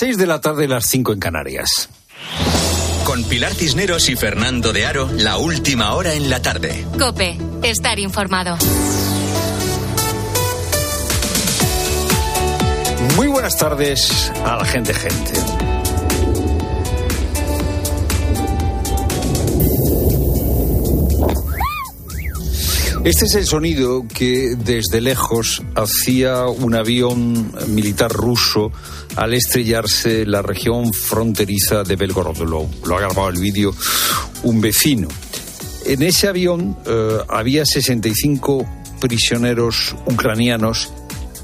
[0.00, 1.88] 6 de la tarde, las 5 en Canarias.
[3.04, 6.86] Con Pilar Cisneros y Fernando de Aro, la última hora en la tarde.
[6.96, 8.56] Cope, estar informado.
[13.16, 15.32] Muy buenas tardes a la gente, gente.
[23.04, 28.70] Este es el sonido que desde lejos hacía un avión militar ruso
[29.16, 32.38] al estrellarse la región fronteriza de Belgorod.
[32.38, 33.74] Lo, lo ha grabado el vídeo
[34.42, 35.08] un vecino.
[35.84, 38.66] En ese avión eh, había 65
[39.00, 40.90] prisioneros ucranianos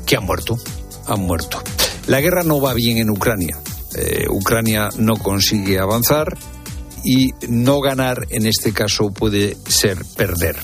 [0.06, 0.59] que han muerto.
[1.06, 1.62] Han muerto.
[2.06, 3.59] La guerra no va bien en Ucrania.
[3.97, 6.37] Eh, Ucrania no consigue avanzar
[7.05, 10.56] y no ganar en este caso puede ser perder.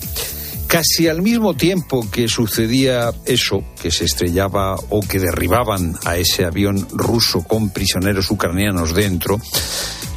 [0.70, 6.44] Casi al mismo tiempo que sucedía eso, que se estrellaba o que derribaban a ese
[6.44, 9.40] avión ruso con prisioneros ucranianos dentro,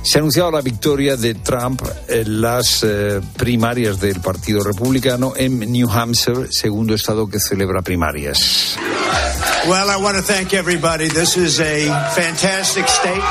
[0.03, 5.59] se ha anunciado la victoria de Trump en las eh, primarias del Partido Republicano en
[5.59, 8.77] New Hampshire, segundo estado que celebra primarias.
[9.67, 11.07] Well, I want to thank everybody.
[11.07, 13.23] This is a fantastic state.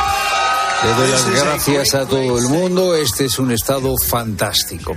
[0.83, 2.97] Le doy las gracias a todo el mundo.
[2.97, 4.97] Este es un estado fantástico.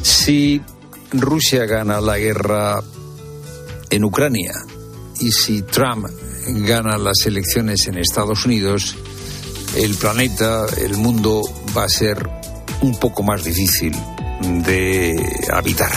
[0.00, 0.62] Si
[1.12, 2.82] Rusia gana la guerra
[3.90, 4.52] en Ucrania
[5.20, 6.06] y si Trump
[6.46, 8.96] gana las elecciones en Estados Unidos,
[9.76, 11.42] el planeta, el mundo
[11.76, 12.28] va a ser
[12.82, 13.94] un poco más difícil
[14.64, 15.92] de habitar.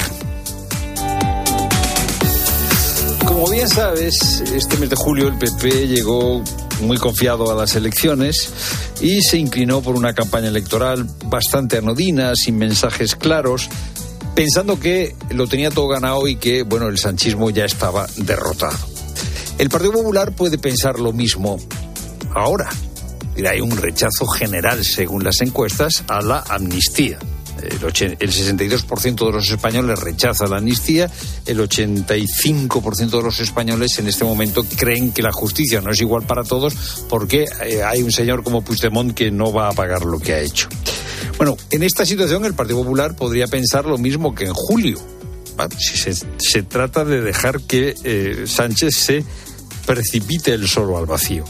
[3.26, 6.44] Como bien sabes, este mes de julio el PP llegó
[6.82, 8.52] muy confiado a las elecciones
[9.02, 13.70] y se inclinó por una campaña electoral bastante anodina, sin mensajes claros,
[14.36, 18.78] pensando que lo tenía todo ganado y que, bueno, el sanchismo ya estaba derrotado.
[19.58, 21.58] El Partido Popular puede pensar lo mismo
[22.34, 22.70] ahora.
[23.50, 27.20] Hay un rechazo general, según las encuestas, a la amnistía.
[27.62, 31.10] El, 62% de los españoles rechaza la amnistía,
[31.46, 36.24] el 85% de los españoles en este momento creen que la justicia no es igual
[36.24, 36.74] para todos
[37.10, 40.40] porque eh, hay un señor como Puigdemont que no va a pagar lo que ha
[40.40, 40.70] hecho.
[41.38, 45.00] Bueno, en esta situación el Partido Popular podría pensar lo mismo que en julio.
[45.78, 49.26] Si se, trata de dejar que eh, Sánchez se
[49.86, 51.44] precipite el solo al vacío.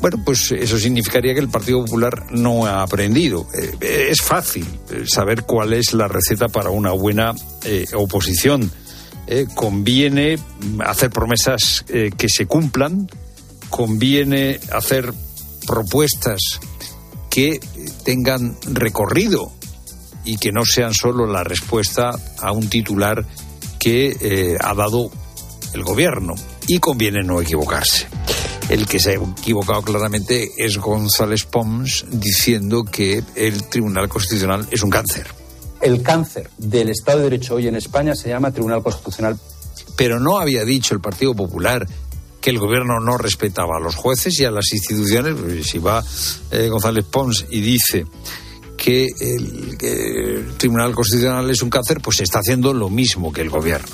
[0.00, 3.46] Bueno, pues eso significaría que el Partido Popular no ha aprendido.
[3.80, 7.34] Eh, es fácil eh, saber cuál es la receta para una buena
[7.64, 8.70] eh, oposición.
[9.54, 10.38] conviene
[10.84, 13.08] hacer promesas que se cumplan,
[13.68, 15.12] conviene hacer
[15.66, 16.40] propuestas
[17.30, 17.60] que
[18.04, 19.52] tengan recorrido
[20.24, 22.10] y que no sean solo la respuesta
[22.40, 23.24] a un titular
[23.78, 25.10] que ha dado
[25.72, 26.34] el gobierno.
[26.66, 28.06] Y conviene no equivocarse.
[28.68, 34.82] El que se ha equivocado claramente es González Pons diciendo que el Tribunal Constitucional es
[34.82, 35.26] un cáncer.
[35.80, 39.38] El cáncer del Estado de Derecho hoy en España se llama Tribunal Constitucional.
[39.96, 41.86] Pero no había dicho el Partido Popular
[42.40, 45.66] que el gobierno no respetaba a los jueces y a las instituciones.
[45.66, 46.02] Si va
[46.50, 48.06] eh, González Pons y dice
[48.76, 53.32] que el, que el Tribunal Constitucional es un cáncer, pues se está haciendo lo mismo
[53.32, 53.88] que el gobierno.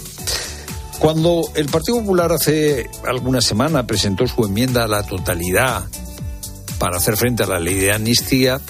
[0.98, 5.84] Cuando el Partido Popular hace alguna semana presentó su enmienda a la totalidad
[6.78, 8.60] para hacer frente a la ley de amnistía,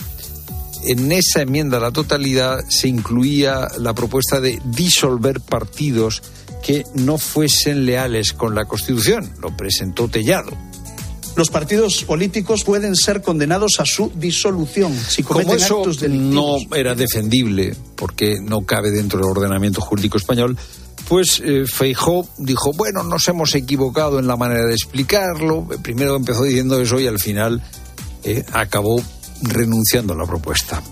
[0.85, 6.23] en esa enmienda a la totalidad se incluía la propuesta de disolver partidos
[6.63, 9.33] que no fuesen leales con la Constitución.
[9.41, 10.53] Lo presentó Tellado.
[11.37, 16.57] Los partidos políticos pueden ser condenados a su disolución si cometen Como eso actos no
[16.75, 20.57] era defendible, porque no cabe dentro del ordenamiento jurídico español,
[21.09, 25.69] pues eh, Feijó dijo, bueno, nos hemos equivocado en la manera de explicarlo.
[25.83, 27.63] Primero empezó diciendo eso y al final
[28.25, 29.01] eh, acabó
[29.43, 30.83] renunciando a la propuesta.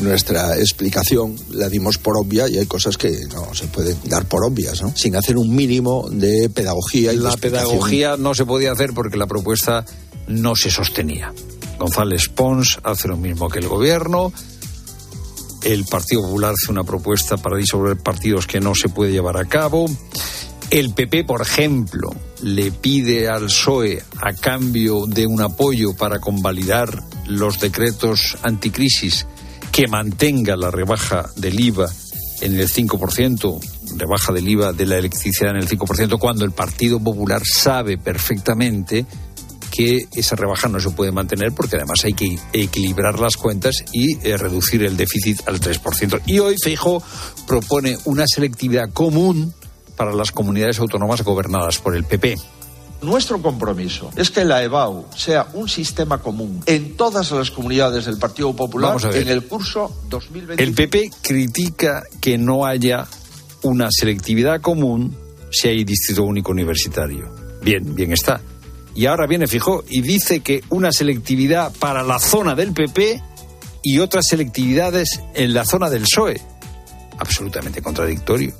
[0.00, 4.44] Nuestra explicación la dimos por obvia y hay cosas que no se pueden dar por
[4.44, 4.94] obvias, ¿no?
[4.96, 9.26] Sin hacer un mínimo de pedagogía y La pedagogía no se podía hacer porque la
[9.26, 9.84] propuesta
[10.28, 11.32] no se sostenía.
[11.78, 14.32] González Pons hace lo mismo que el gobierno,
[15.62, 19.46] el Partido Popular hace una propuesta para disolver partidos que no se puede llevar a
[19.46, 19.86] cabo.
[20.70, 22.10] El PP, por ejemplo,
[22.42, 29.26] le pide al PSOE, a cambio de un apoyo para convalidar los decretos anticrisis,
[29.72, 31.88] que mantenga la rebaja del IVA
[32.40, 33.60] en el 5%,
[33.96, 39.06] rebaja del IVA de la electricidad en el 5%, cuando el Partido Popular sabe perfectamente
[39.70, 44.16] que esa rebaja no se puede mantener porque además hay que equilibrar las cuentas y
[44.26, 46.22] eh, reducir el déficit al 3%.
[46.26, 47.02] Y hoy Feijo
[47.46, 49.54] propone una selectividad común
[49.96, 52.36] para las comunidades autónomas gobernadas por el PP.
[53.02, 58.18] Nuestro compromiso es que la EBAU sea un sistema común en todas las comunidades del
[58.18, 60.62] Partido Popular en el curso 2020.
[60.62, 63.06] El PP critica que no haya
[63.62, 65.16] una selectividad común
[65.50, 67.32] si hay distrito único universitario.
[67.62, 68.40] Bien, bien está.
[68.94, 73.22] Y ahora viene Fijó y dice que una selectividad para la zona del PP
[73.82, 76.40] y otras selectividades en la zona del PSOE.
[77.18, 78.52] Absolutamente contradictorio.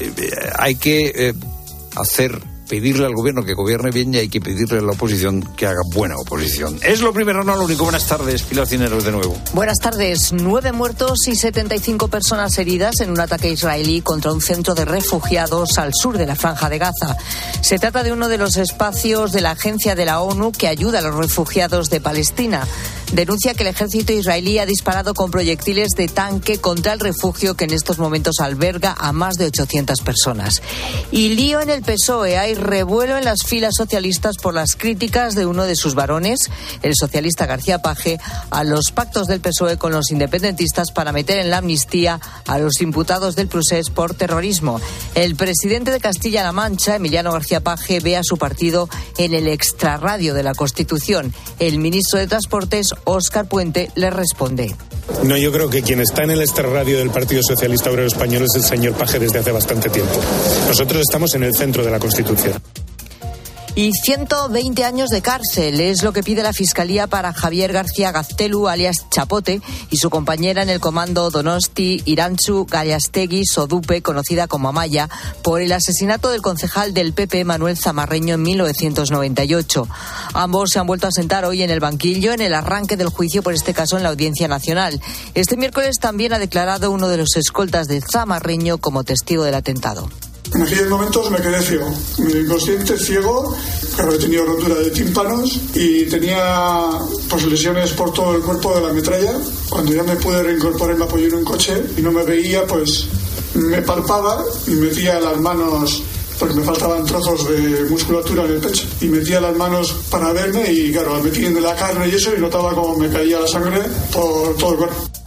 [0.00, 1.34] Eh, eh, hay que eh,
[1.96, 5.66] hacer pedirle al gobierno que gobierne bien y hay que pedirle a la oposición que
[5.66, 6.78] haga buena oposición.
[6.82, 7.82] Es lo primero, no lo único.
[7.82, 9.36] Buenas tardes, Pilar Cineros de nuevo.
[9.52, 10.32] Buenas tardes.
[10.32, 15.78] Nueve muertos y 75 personas heridas en un ataque israelí contra un centro de refugiados
[15.78, 17.16] al sur de la Franja de Gaza.
[17.60, 21.00] Se trata de uno de los espacios de la Agencia de la ONU que ayuda
[21.00, 22.68] a los refugiados de Palestina
[23.12, 27.64] denuncia que el ejército israelí ha disparado con proyectiles de tanque contra el refugio que
[27.64, 30.62] en estos momentos alberga a más de 800 personas.
[31.10, 32.38] Y lío en el PSOE.
[32.38, 36.50] Hay revuelo en las filas socialistas por las críticas de uno de sus varones,
[36.82, 38.18] el socialista García Paje,
[38.50, 42.80] a los pactos del PSOE con los independentistas para meter en la amnistía a los
[42.80, 44.80] imputados del procés por terrorismo.
[45.14, 50.34] El presidente de Castilla-La Mancha, Emiliano García Paje, ve a su partido en el extrarradio
[50.34, 51.34] de la Constitución.
[51.58, 54.74] El ministro de Transportes, Óscar Puente le responde.
[55.24, 58.54] No, yo creo que quien está en el extrarradio del Partido Socialista Obrero Español es
[58.56, 60.18] el señor Paje desde hace bastante tiempo.
[60.68, 62.60] Nosotros estamos en el centro de la Constitución.
[63.76, 68.68] Y 120 años de cárcel es lo que pide la Fiscalía para Javier García Gaztelu,
[68.68, 75.08] alias Chapote, y su compañera en el comando Donosti, Iranchu Gallastegui Sodupe, conocida como Amaya,
[75.42, 79.88] por el asesinato del concejal del PP Manuel Zamarreño en 1998.
[80.34, 83.42] Ambos se han vuelto a sentar hoy en el banquillo en el arranque del juicio
[83.42, 85.00] por este caso en la Audiencia Nacional.
[85.34, 90.08] Este miércoles también ha declarado uno de los escoltas de Zamarreño como testigo del atentado.
[90.54, 93.56] En aquellos momentos me quedé ciego, inconsciente, ciego,
[93.94, 96.90] claro, tenido rotura de tímpanos y tenía
[97.28, 99.32] pues, lesiones por todo el cuerpo de la metralla.
[99.68, 103.06] Cuando ya me pude reincorporar me apoyé en un coche y no me veía, pues
[103.54, 106.02] me palpaba y metía las manos
[106.40, 108.86] porque me faltaban trozos de musculatura en el pecho.
[109.02, 112.40] Y metía las manos para verme y claro, metí en la carne y eso y
[112.40, 115.19] notaba como me caía la sangre por todo el cuerpo.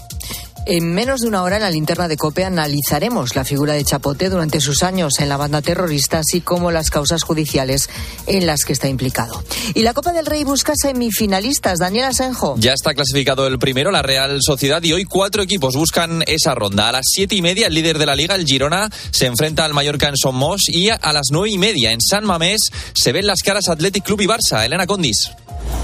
[0.65, 4.29] En menos de una hora en la linterna de COPE analizaremos la figura de Chapote
[4.29, 7.89] durante sus años en la banda terrorista, así como las causas judiciales
[8.27, 9.43] en las que está implicado.
[9.73, 11.79] Y la Copa del Rey busca semifinalistas.
[11.79, 12.55] Daniel Asenjo.
[12.57, 16.87] Ya está clasificado el primero, la Real Sociedad, y hoy cuatro equipos buscan esa ronda.
[16.87, 19.73] A las siete y media, el líder de la liga, el Girona, se enfrenta al
[19.73, 23.41] Mallorca en Somos y a las nueve y media en San Mamés se ven las
[23.41, 24.65] caras Athletic Club y Barça.
[24.65, 25.31] Elena Condis.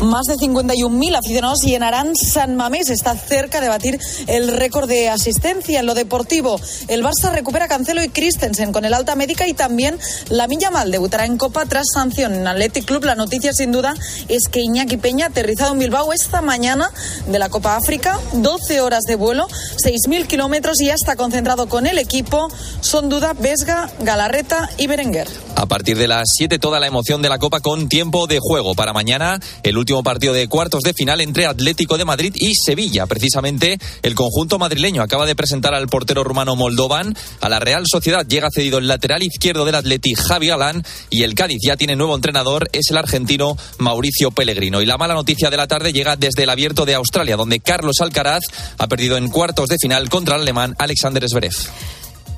[0.02, 2.90] Más de 51.000 aficionados llenarán San Mamés.
[2.90, 6.58] Está cerca de batir el récord de asistencia en lo deportivo.
[6.88, 10.00] El Barça recupera Cancelo y Christensen con el alta médica y también
[10.30, 13.04] la Mal debutará en Copa tras sanción en Athletic Club.
[13.04, 13.94] La noticia sin duda
[14.30, 16.90] es que Iñaki Peña aterrizado en Bilbao esta mañana
[17.28, 18.18] de la Copa África.
[18.32, 19.48] 12 horas de vuelo,
[19.84, 22.48] 6.000 kilómetros y ya está concentrado con el equipo.
[22.80, 25.28] Son duda Vesga, Galarreta y Berenguer.
[25.56, 28.76] A partir de las 7 toda la emoción de la Copa con tiempo de juego
[28.76, 29.40] para mañana.
[29.62, 33.06] El último partido de cuartos de final entre Atlético de Madrid y Sevilla.
[33.08, 37.16] Precisamente el conjunto madrileño acaba de presentar al portero rumano Moldovan.
[37.42, 41.36] A la Real Sociedad llega cedido el lateral izquierdo del Atleti Javi Galán y el
[41.36, 44.82] Cádiz ya tiene nuevo entrenador, es el argentino Mauricio Pellegrino.
[44.82, 47.96] Y la mala noticia de la tarde llega desde el abierto de Australia, donde Carlos
[48.02, 48.44] Alcaraz
[48.78, 51.56] ha perdido en cuartos de final contra el alemán Alexander Zverev.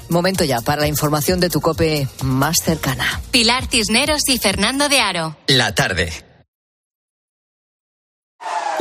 [0.10, 3.22] Momento ya para la información de tu cope más cercana.
[3.32, 5.38] Pilar Cisneros y Fernando de Aro.
[5.48, 6.31] La tarde.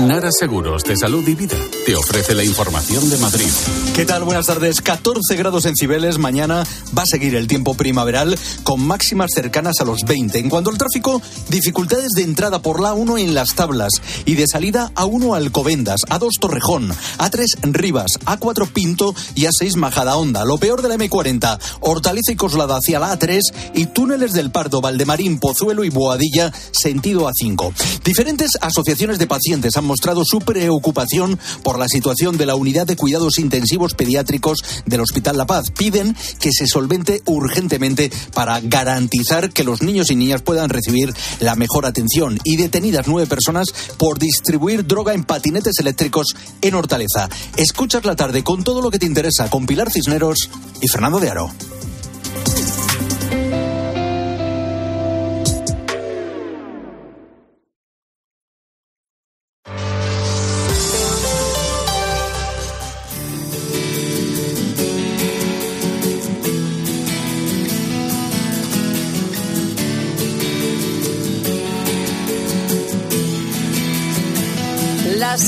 [0.00, 3.50] Nara Seguros de Salud y Vida te ofrece la información de Madrid.
[3.94, 4.24] ¿Qué tal?
[4.24, 4.80] Buenas tardes.
[4.80, 6.16] 14 grados en Cibeles.
[6.16, 6.64] Mañana
[6.96, 10.38] va a seguir el tiempo primaveral con máximas cercanas a los 20.
[10.38, 13.90] En cuanto al tráfico, dificultades de entrada por la 1 en las tablas
[14.24, 19.14] y de salida a 1 Alcobendas, a 2 Torrejón, a 3 Rivas, a 4 Pinto
[19.34, 20.46] y a 6 Majadahonda.
[20.46, 23.40] Lo peor de la M40, Hortaliza y Coslada hacia la A3
[23.74, 27.72] y túneles del Pardo, Valdemarín, Pozuelo y Boadilla, sentido A5.
[28.02, 32.94] Diferentes asociaciones de pacientes han mostrado su preocupación por la situación de la unidad de
[32.94, 35.72] cuidados intensivos pediátricos del Hospital La Paz.
[35.72, 41.56] Piden que se solvente urgentemente para garantizar que los niños y niñas puedan recibir la
[41.56, 42.38] mejor atención.
[42.44, 47.28] Y detenidas nueve personas por distribuir droga en patinetes eléctricos en Hortaleza.
[47.56, 51.30] Escuchas la tarde con todo lo que te interesa con Pilar Cisneros y Fernando de
[51.30, 51.50] Aro.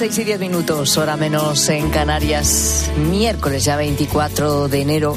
[0.03, 5.17] 6 y 10 minutos, hora menos en Canarias, miércoles ya 24 de enero.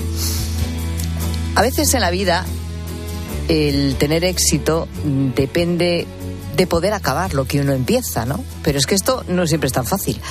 [1.56, 2.46] A veces en la vida
[3.48, 6.06] el tener éxito depende
[6.56, 8.44] de poder acabar lo que uno empieza, ¿no?
[8.62, 10.22] Pero es que esto no siempre es tan fácil.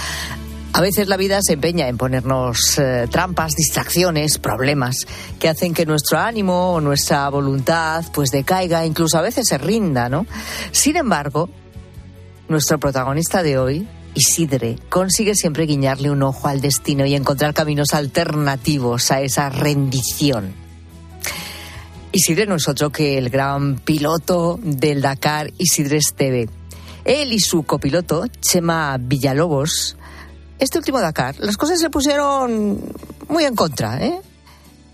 [0.72, 4.98] A veces la vida se empeña en ponernos eh, trampas, distracciones, problemas
[5.40, 10.08] que hacen que nuestro ánimo o nuestra voluntad pues decaiga, incluso a veces se rinda,
[10.08, 10.26] ¿no?
[10.70, 11.50] Sin embargo,
[12.46, 17.94] nuestro protagonista de hoy, Isidre, consigue siempre guiñarle un ojo al destino y encontrar caminos
[17.94, 20.54] alternativos a esa rendición.
[22.12, 26.48] Isidre no es otro que el gran piloto del Dakar, Isidre Esteve.
[27.04, 29.96] Él y su copiloto, Chema Villalobos,
[30.60, 32.80] este último Dakar, las cosas se pusieron
[33.28, 34.20] muy en contra, ¿eh?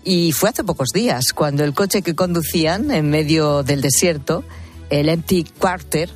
[0.03, 4.43] Y fue hace pocos días cuando el coche que conducían en medio del desierto,
[4.89, 6.09] el Empty Quarter,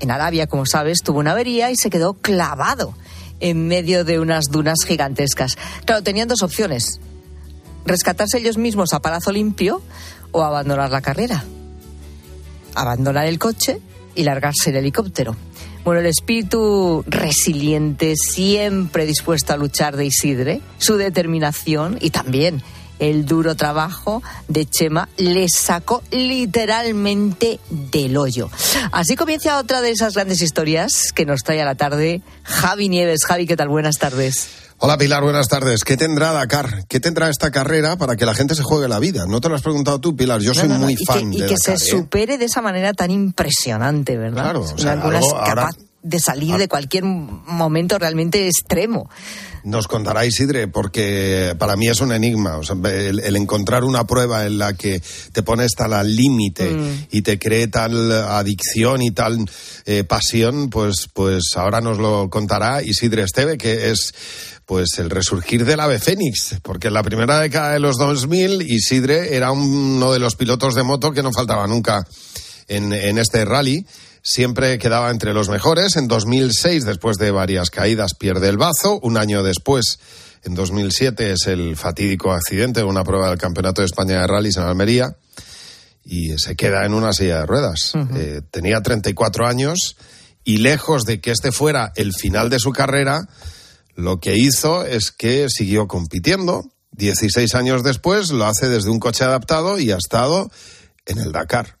[0.00, 2.94] en Arabia, como sabes, tuvo una avería y se quedó clavado
[3.40, 5.56] en medio de unas dunas gigantescas.
[5.84, 7.00] Claro, tenían dos opciones.
[7.84, 9.82] Rescatarse ellos mismos a palazo limpio
[10.32, 11.44] o abandonar la carrera.
[12.74, 13.80] Abandonar el coche
[14.14, 15.36] y largarse el helicóptero.
[15.84, 22.60] Bueno, el espíritu resiliente, siempre dispuesto a luchar de Isidre, su determinación y también
[22.98, 28.50] el duro trabajo de Chema le sacó literalmente del hoyo.
[28.92, 33.24] Así comienza otra de esas grandes historias que nos trae a la tarde Javi Nieves.
[33.24, 33.68] Javi, ¿qué tal?
[33.68, 34.48] Buenas tardes.
[34.78, 35.84] Hola Pilar, buenas tardes.
[35.84, 36.84] ¿Qué tendrá Dakar?
[36.86, 39.24] ¿Qué tendrá esta carrera para que la gente se juegue la vida?
[39.26, 40.40] No te lo has preguntado tú, Pilar.
[40.42, 41.90] Yo soy muy fan y de que Dakar, se ¿eh?
[41.90, 44.42] supere de esa manera tan impresionante, ¿verdad?
[44.42, 49.08] Claro, o sea, Alguna es algo ahora- capaz de salir de cualquier momento realmente extremo.
[49.66, 52.56] Nos contará Isidre, porque para mí es un enigma.
[52.56, 56.70] O sea, el, el encontrar una prueba en la que te pones tal al límite
[56.70, 57.06] Mm.
[57.10, 59.44] y te cree tal adicción y tal
[59.84, 64.14] eh, pasión, pues, pues ahora nos lo contará Isidre Esteve, que es
[64.66, 69.36] pues el resurgir del ave fénix, porque en la primera década de los 2000 Isidre
[69.36, 72.06] era uno de los pilotos de moto que no faltaba nunca
[72.68, 73.84] en, en este rally.
[74.28, 75.94] Siempre quedaba entre los mejores.
[75.94, 78.98] En 2006, después de varias caídas, pierde el bazo.
[79.00, 80.00] Un año después,
[80.42, 84.56] en 2007, es el fatídico accidente de una prueba del Campeonato de España de Rallys
[84.56, 85.16] en Almería
[86.04, 87.92] y se queda en una silla de ruedas.
[88.16, 89.96] Eh, tenía 34 años
[90.42, 93.28] y lejos de que este fuera el final de su carrera,
[93.94, 96.64] lo que hizo es que siguió compitiendo.
[96.90, 100.50] 16 años después lo hace desde un coche adaptado y ha estado
[101.04, 101.76] en el Dakar.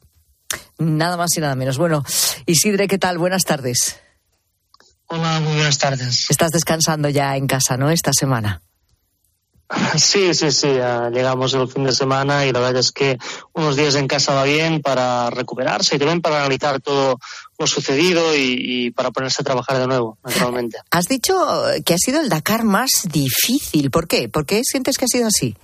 [0.78, 1.78] Nada más y nada menos.
[1.78, 2.04] Bueno,
[2.46, 3.18] Isidre, ¿qué tal?
[3.18, 4.00] Buenas tardes.
[5.06, 6.30] Hola, muy buenas tardes.
[6.30, 7.90] Estás descansando ya en casa, ¿no?
[7.90, 8.62] Esta semana.
[9.96, 13.18] Sí, sí, sí, llegamos el fin de semana y la verdad es que
[13.52, 17.18] unos días en casa va bien para recuperarse y también para analizar todo
[17.58, 20.78] lo sucedido y, y para ponerse a trabajar de nuevo, naturalmente.
[20.92, 21.34] Has dicho
[21.84, 23.90] que ha sido el Dakar más difícil.
[23.90, 24.28] ¿Por qué?
[24.28, 25.56] ¿Por qué sientes que ha sido así?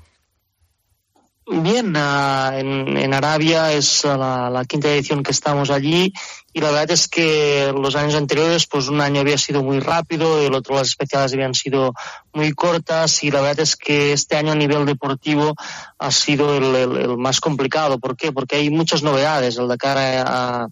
[1.44, 6.12] Bien, ah, en, en Arabia es la, la quinta edición que estamos allí
[6.52, 10.40] y la verdad es que los años anteriores, pues un año había sido muy rápido,
[10.40, 11.94] el otro las especiales habían sido
[12.32, 15.54] muy cortas y la verdad es que este año a nivel deportivo
[15.99, 17.99] ha sido el, el- el más complicado.
[17.99, 18.30] ¿Por qué?
[18.30, 19.56] Porque hay muchas novedades.
[19.58, 20.68] El Dakar ha,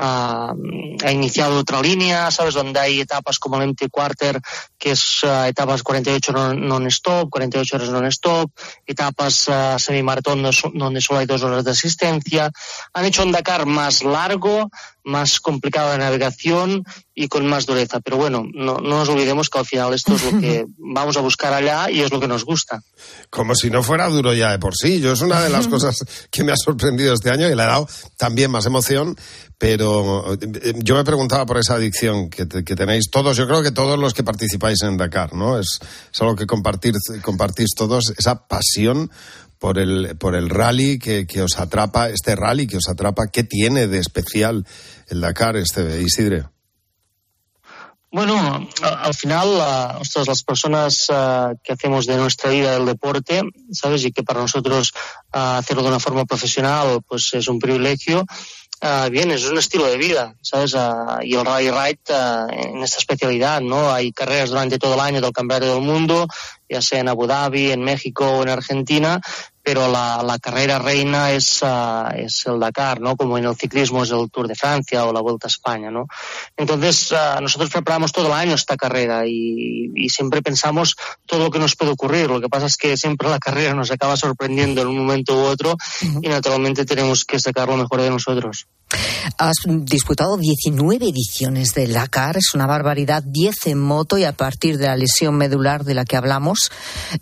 [0.00, 0.54] ha,
[1.04, 2.54] ha iniciado otra línea, ¿sabes?
[2.54, 4.40] Donde hay etapas como el Empty Quarter,
[4.78, 8.50] que es ah, etapas 48 non- non-stop, 48 horas non-stop,
[8.86, 10.42] etapas ah, semimaratón
[10.74, 12.50] donde solo hay dos horas de asistencia.
[12.94, 14.70] Han hecho un Dakar más largo,
[15.04, 16.84] más complicado de navegación
[17.22, 18.00] y con más dureza.
[18.00, 21.20] Pero bueno, no, no nos olvidemos que al final esto es lo que vamos a
[21.20, 22.82] buscar allá y es lo que nos gusta.
[23.28, 25.00] Como si no fuera duro ya de por sí.
[25.00, 25.96] Yo es una de las cosas
[26.30, 29.16] que me ha sorprendido este año y le ha dado también más emoción.
[29.58, 33.36] Pero eh, yo me preguntaba por esa adicción que, te- que tenéis todos.
[33.36, 35.58] Yo creo que todos los que participáis en Dakar, ¿no?
[35.58, 35.78] Es,
[36.12, 39.10] es algo que compartir, compartís todos, esa pasión
[39.58, 43.26] por el, por el rally que, que os atrapa, este rally que os atrapa.
[43.30, 44.64] ¿Qué tiene de especial
[45.08, 46.44] el Dakar, este Isidre?
[48.12, 49.48] Bueno, al final,
[50.00, 53.40] ostras, las personas ah, que hacemos de nuestra vida el deporte,
[53.70, 54.04] ¿sabes?
[54.04, 54.92] Y que para nosotros
[55.30, 58.26] hacerlo de una forma profesional, pues es un privilegio.
[58.80, 60.74] ah, bien, es un estilo de vida, ¿sabes?
[61.22, 62.00] Y el Rally Ride
[62.50, 63.92] en esta especialidad, ¿no?
[63.92, 66.26] Hay carreras durante todo el año del Campeonato del Mundo,
[66.68, 69.20] ya sea en Abu Dhabi, en México o en Argentina,
[69.62, 73.16] pero la, la carrera reina es, ah, es el Dakar, ¿no?
[73.16, 76.06] Como en el ciclismo es el Tour de Francia o la Vuelta a España, ¿no?
[76.56, 81.50] Entonces, ah, nosotros preparamos todo el año esta carrera y, y siempre pensamos todo lo
[81.50, 82.30] que nos puede ocurrir.
[82.30, 85.44] Lo que pasa es que siempre la carrera nos acaba sorprendiendo en un momento u
[85.44, 85.76] otro
[86.22, 88.66] y naturalmente tenemos que sacar lo mejor de nosotros.
[89.38, 94.78] Has disputado 19 ediciones del Dakar, es una barbaridad, 10 en moto y a partir
[94.78, 96.70] de la lesión medular de la que hablamos,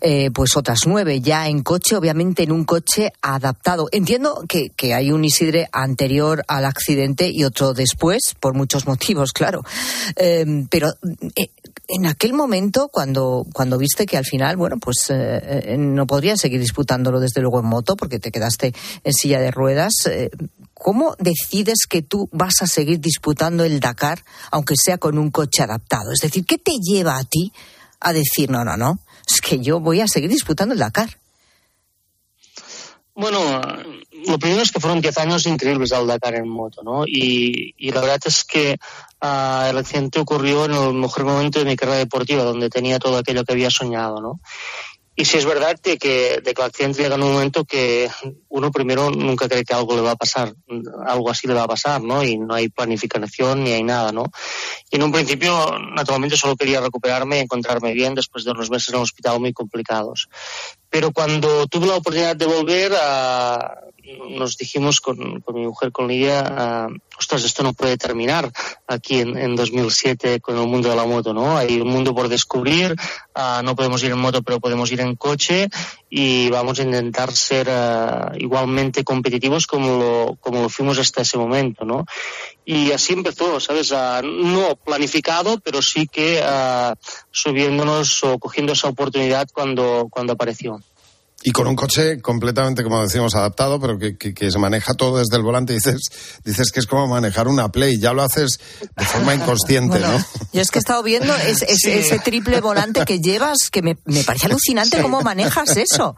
[0.01, 3.87] eh, pues otras 9 ya en coche, obviamente en un coche adaptado.
[3.91, 9.31] Entiendo que, que hay un Isidre anterior al accidente y otro después, por muchos motivos,
[9.31, 9.63] claro.
[10.15, 10.89] Eh, pero
[11.35, 11.49] eh,
[11.87, 16.59] en aquel momento, cuando, cuando viste que al final, bueno, pues eh, no podrías seguir
[16.59, 18.73] disputándolo desde luego en moto porque te quedaste
[19.03, 19.93] en silla de ruedas,
[20.79, 25.61] ¿cómo decides que tú vas a seguir disputando el Dakar, aunque sea con un coche
[25.61, 26.11] adaptado?
[26.11, 27.53] Es decir, ¿qué te lleva a ti
[27.99, 31.19] a decir, no, no, no, es que yo voy a seguir disputando el Dakar?
[33.13, 33.61] Bueno,
[34.27, 37.03] lo primero es que fueron 10 años increíbles al Dakar en moto, ¿no?
[37.05, 38.77] Y, la verdad es que
[39.21, 43.17] uh, el accidente ocurrió en el mejor momento de mi carrera deportiva, donde tenía todo
[43.17, 44.39] aquello que había soñado, ¿no?
[45.19, 48.09] Y sí es verdad de que, de que el accidente llega en un momento que
[48.47, 50.53] uno primero nunca cree que algo le va a pasar,
[51.05, 52.23] algo así le va a pasar, ¿no?
[52.23, 54.23] Y no hay planificación ni hay nada, ¿no?
[54.89, 58.87] Y en un principio, naturalmente, solo quería recuperarme y encontrarme bien después de unos meses
[58.89, 60.29] en el hospital muy complicados.
[60.89, 63.88] Pero cuando tuve la oportunidad de volver, a,
[64.29, 68.51] nos dijimos con, con mi mujer, con Lidia, uh, ostras, esto no puede terminar
[68.87, 71.57] aquí en, en, 2007 con el mundo de la moto, ¿no?
[71.57, 72.95] Hay un mundo por descubrir,
[73.35, 75.67] uh, no podemos ir en moto, pero podemos ir en coche
[76.09, 81.37] y vamos a intentar ser uh, igualmente competitivos como lo, como lo fuimos hasta ese
[81.37, 82.05] momento, ¿no?
[82.65, 83.91] Y así empezó, ¿sabes?
[83.91, 86.39] no planificado, pero sí que
[87.31, 90.79] subiéndonos o cogiendo esa oportunidad cuando, cuando apareció.
[91.41, 95.19] Y con un coche completamente, como decimos, adaptado, pero que, que, que, se maneja todo
[95.19, 95.71] desde el volante.
[95.71, 96.01] Dices,
[96.43, 97.97] dices que es como manejar una Play.
[97.97, 98.59] Ya lo haces
[98.97, 100.25] de forma inconsciente, bueno, ¿no?
[100.51, 101.91] Yo es que he estado viendo es, es, sí.
[101.91, 105.01] ese triple volante que llevas, que me, me parece alucinante sí.
[105.01, 106.17] cómo manejas eso.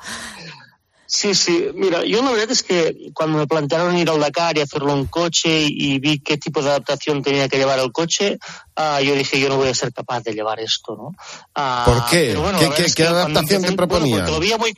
[1.05, 1.67] Sí, sí.
[1.75, 5.07] Mira, yo la verdad es que cuando me plantearon ir al Dakar y hacerlo en
[5.07, 8.39] coche y vi qué tipo de adaptación tenía que llevar el coche,
[8.77, 11.07] uh, yo dije, yo no voy a ser capaz de llevar esto, ¿no?
[11.53, 12.33] Uh, ¿Por qué?
[12.35, 14.15] Bueno, ¿Qué, qué, ¿qué adaptación te proponía?
[14.15, 14.73] Bueno, lo veía muy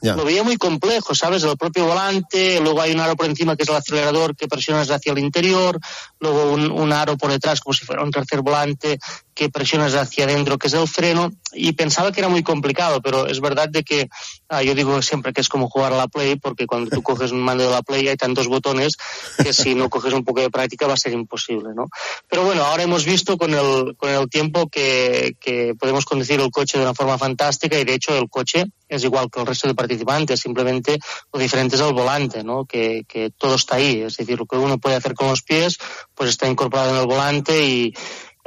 [0.00, 1.42] lo veía muy complejo, ¿sabes?
[1.42, 4.90] El propio volante, luego hay un aro por encima que es el acelerador que presionas
[4.90, 5.78] hacia el interior,
[6.20, 8.98] luego un aro por detrás como si fuera un tercer volante
[9.38, 13.28] que presionas hacia adentro, que es el freno, y pensaba que era muy complicado, pero
[13.28, 14.08] es verdad de que
[14.48, 17.30] ah, yo digo siempre que es como jugar a la Play, porque cuando tú coges
[17.30, 18.96] un mando de la Play hay tantos botones
[19.40, 21.86] que si no coges un poco de práctica va a ser imposible, ¿no?
[22.28, 26.50] Pero bueno, ahora hemos visto con el, con el tiempo que, que podemos conducir el
[26.50, 29.68] coche de una forma fantástica y de hecho el coche es igual que el resto
[29.68, 30.98] de participantes, simplemente
[31.32, 32.64] lo diferente es el volante, ¿no?
[32.64, 35.78] Que, que todo está ahí, es decir, lo que uno puede hacer con los pies,
[36.16, 37.94] pues está incorporado en el volante y,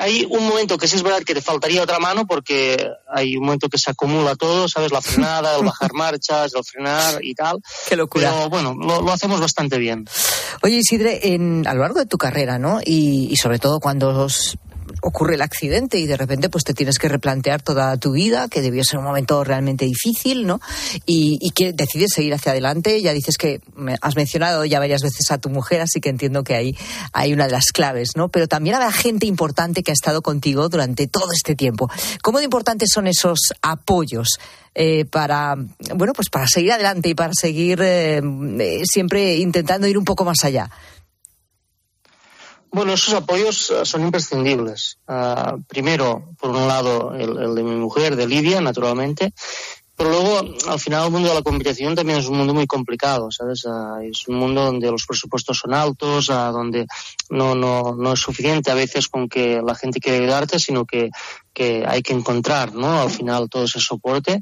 [0.01, 3.45] hay un momento que sí es verdad que te faltaría otra mano porque hay un
[3.45, 4.91] momento que se acumula todo, ¿sabes?
[4.91, 7.59] La frenada, el bajar marchas, el frenar y tal.
[7.87, 8.31] Qué locura.
[8.31, 10.07] Pero bueno, lo, lo hacemos bastante bien.
[10.63, 12.79] Oye, Isidre, en, a lo largo de tu carrera, ¿no?
[12.83, 14.57] Y, y sobre todo cuando os
[15.01, 18.61] ocurre el accidente y de repente pues te tienes que replantear toda tu vida, que
[18.61, 20.59] debió ser un momento realmente difícil, ¿no?
[21.05, 23.01] Y, y que decides seguir hacia adelante.
[23.01, 23.61] Ya dices que
[24.01, 26.55] has mencionado ya varias veces a tu mujer, así que entiendo que
[27.13, 28.29] hay una de las claves, ¿no?
[28.29, 31.89] Pero también habrá gente importante que ha estado contigo durante todo este tiempo.
[32.21, 34.39] ¿Cómo de importantes son esos apoyos?
[34.73, 35.55] Eh, para
[35.95, 38.21] bueno pues para seguir adelante y para seguir eh,
[38.89, 40.69] siempre intentando ir un poco más allá.
[42.71, 44.97] Bueno, esos apoyos uh, son imprescindibles.
[45.05, 49.33] Uh, primero, por un lado, el, el, de mi mujer, de Lidia, naturalmente,
[49.97, 53.29] pero luego, al final, el mundo de la competición también es un mundo muy complicado,
[53.29, 53.65] ¿sabes?
[53.65, 56.87] Uh, es un mundo donde los presupuestos son altos, donde
[57.29, 61.09] no, no, no es suficiente a veces con que la gente quiere ayudarte, sino que
[61.61, 63.01] que hay que encontrar, ¿no?
[63.01, 64.39] Al final todo ese soporte.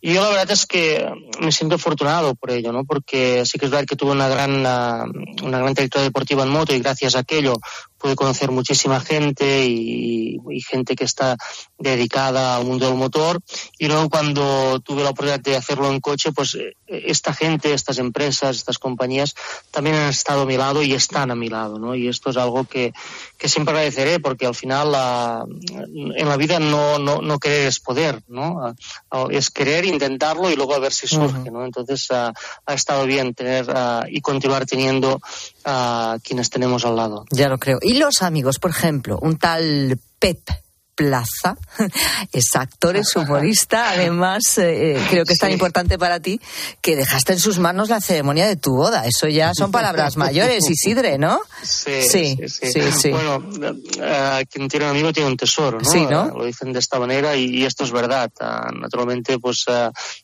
[0.00, 1.04] Y yo la verdad es que
[1.40, 2.84] me siento afortunado por ello, ¿no?
[2.84, 6.72] Porque sí que es verdad que tuve una gran, una, gran trayectoria deportiva en moto
[6.72, 7.54] y gracias a aquello
[7.98, 11.36] pude conocer muchísima gente y, y, gente que está
[11.76, 13.40] dedicada al mundo del motor.
[13.78, 16.56] Y luego cuando tuve la oportunidad de hacerlo en coche, pues
[16.86, 19.34] esta gente, estas empresas, estas compañías
[19.70, 21.94] también han estado a mi lado y están a mi lado, ¿no?
[21.94, 22.94] Y esto es algo que,
[23.36, 25.44] que siempre agradeceré porque al final la,
[26.16, 28.74] en la vida no, no, no querer es poder, ¿no?
[29.30, 31.64] Es querer, intentarlo y luego a ver si surge, ¿no?
[31.64, 32.32] Entonces uh,
[32.66, 35.20] ha estado bien tener uh, y continuar teniendo
[35.64, 37.24] a uh, quienes tenemos al lado.
[37.30, 37.78] Ya lo creo.
[37.82, 40.40] Y los amigos, por ejemplo, un tal Pep
[40.94, 41.56] Plaza,
[42.32, 45.54] es actor, es humorista, además eh, creo que es tan sí.
[45.54, 46.40] importante para ti
[46.82, 49.06] que dejaste en sus manos la ceremonia de tu boda.
[49.06, 51.40] Eso ya son palabras mayores, Isidre, ¿no?
[51.62, 52.72] Sí, sí, sí.
[52.72, 53.10] sí, sí.
[53.10, 55.90] Bueno, uh, quien tiene un amigo tiene un tesoro, ¿no?
[55.90, 56.26] Sí, ¿no?
[56.26, 58.30] Uh, lo dicen de esta manera y, y esto es verdad.
[58.40, 59.64] Uh, naturalmente, pues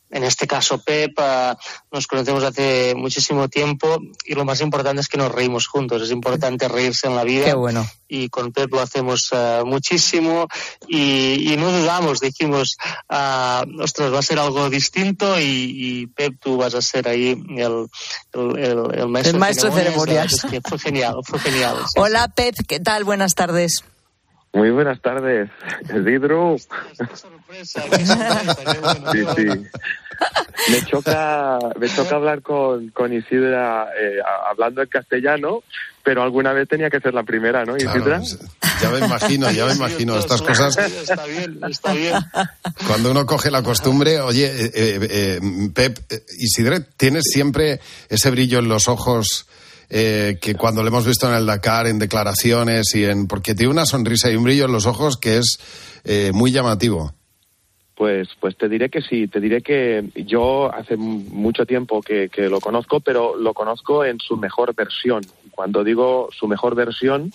[0.09, 1.55] en este caso Pep, uh,
[1.91, 6.01] nos conocemos hace muchísimo tiempo y lo más importante es que nos reímos juntos.
[6.01, 7.45] Es importante reírse en la vida.
[7.45, 7.85] Qué bueno.
[8.07, 10.47] Y con Pep lo hacemos uh, muchísimo
[10.87, 12.77] y, y, no dudamos, dijimos,
[13.09, 17.31] uh, ostras, va a ser algo distinto y, y, Pep, tú vas a ser ahí
[17.57, 17.87] el,
[18.33, 20.47] el, el, el maestro, el maestro de ceremonias.
[20.63, 21.77] Fue genial, fue genial.
[21.85, 21.99] Sí.
[21.99, 23.03] Hola Pep, ¿qué tal?
[23.03, 23.83] Buenas tardes.
[24.57, 25.51] Muy buenas tardes,
[25.83, 26.55] Isidro.
[27.13, 30.71] sorpresa, qué sorpresa, Sí, sí.
[30.71, 34.17] Me choca, me choca hablar con, con Isidra eh,
[34.49, 35.61] hablando en castellano,
[36.03, 38.19] pero alguna vez tenía que ser la primera, ¿no, Isidra?
[38.19, 40.75] Claro, ya me imagino, ya me imagino estas cosas.
[40.75, 42.15] Está bien, está bien.
[42.87, 45.39] Cuando uno coge la costumbre, oye, eh, eh,
[45.71, 45.99] Pep,
[46.39, 49.45] Isidra, ¿tienes siempre ese brillo en los ojos?
[49.89, 53.27] Eh, que cuando lo hemos visto en el Dakar, en declaraciones y en.
[53.27, 55.57] porque tiene una sonrisa y un brillo en los ojos que es
[56.03, 57.13] eh, muy llamativo.
[57.95, 62.47] Pues, pues te diré que sí, te diré que yo hace mucho tiempo que, que
[62.47, 65.23] lo conozco, pero lo conozco en su mejor versión.
[65.51, 67.31] Cuando digo su mejor versión,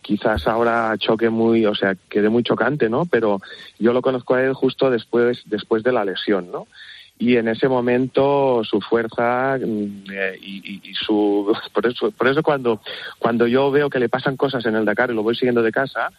[0.00, 3.04] quizás ahora choque muy, o sea, quede muy chocante, ¿no?
[3.04, 3.40] Pero
[3.78, 6.68] yo lo conozco a él justo después, después de la lesión, ¿no?
[7.18, 12.80] Y en ese momento su fuerza eh, y, y, su por eso por eso cuando
[13.18, 15.72] cuando yo veo que le pasan cosas en el Dakar y lo voy siguiendo de
[15.72, 16.10] casa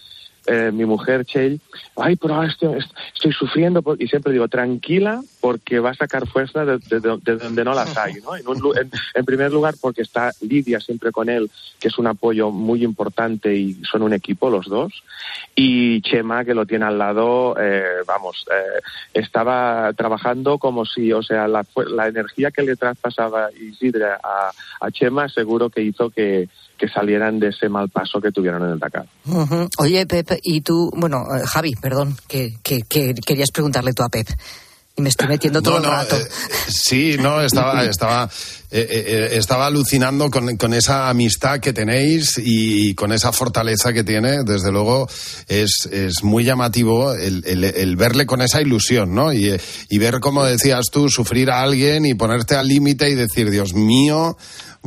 [0.47, 1.59] eh, mi mujer Chell,
[1.97, 2.79] ay, pero estoy,
[3.13, 7.63] estoy sufriendo y siempre digo, tranquila porque va a sacar fuerza de, de, de donde
[7.63, 8.35] no las hay, ¿no?
[8.35, 12.07] En, un, en, en, primer lugar porque está Lidia siempre con él, que es un
[12.07, 15.03] apoyo muy importante y son un equipo los dos,
[15.55, 18.81] y Chema que lo tiene al lado, eh, vamos, eh,
[19.13, 24.91] estaba trabajando como si, o sea, la, la energía que le traspasaba Isidra a, a
[24.91, 28.79] Chema seguro que hizo que que salieran de ese mal paso que tuvieron en el
[28.79, 29.07] Dakar.
[29.25, 29.69] Uh -huh.
[29.79, 34.27] Oye, Pep, y tú, bueno, Javi, perdón, que, que, que querías preguntarle tú a Pep
[34.97, 36.15] y me estoy metiendo todo no, el rato.
[36.17, 36.27] Eh,
[36.67, 38.29] sí, no, estaba, estaba,
[38.71, 44.03] eh, eh, estaba alucinando con, con, esa amistad que tenéis y con esa fortaleza que
[44.03, 44.43] tiene.
[44.43, 45.07] Desde luego
[45.47, 49.31] es, es muy llamativo el, el, el, verle con esa ilusión, ¿no?
[49.31, 49.55] Y,
[49.89, 53.75] y ver, como decías tú, sufrir a alguien y ponerte al límite y decir, Dios
[53.75, 54.35] mío,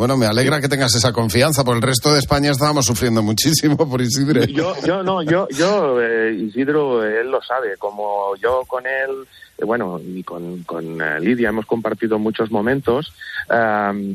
[0.01, 1.63] bueno, me alegra que tengas esa confianza.
[1.63, 4.45] Por el resto de España estábamos sufriendo muchísimo por Isidro.
[4.45, 7.77] Yo, yo no, yo, yo eh, Isidro, él lo sabe.
[7.77, 9.29] Como yo con él,
[9.61, 13.13] eh, bueno, y con, con uh, Lidia hemos compartido muchos momentos.
[13.49, 14.15] Um,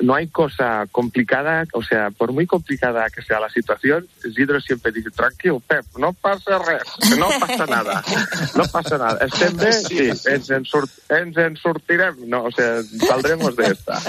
[0.00, 4.92] no hay cosa complicada, o sea, por muy complicada que sea la situación, Isidro siempre
[4.92, 6.82] dice, tranquilo, Pep, no pasa res,
[7.18, 8.02] no pasa nada,
[8.56, 9.18] no pasa nada.
[9.26, 9.72] Estem bé?
[9.72, 9.98] Sí,
[10.30, 14.00] ens en, surt, ens en sortirem, no, o sea, saldremos de esta.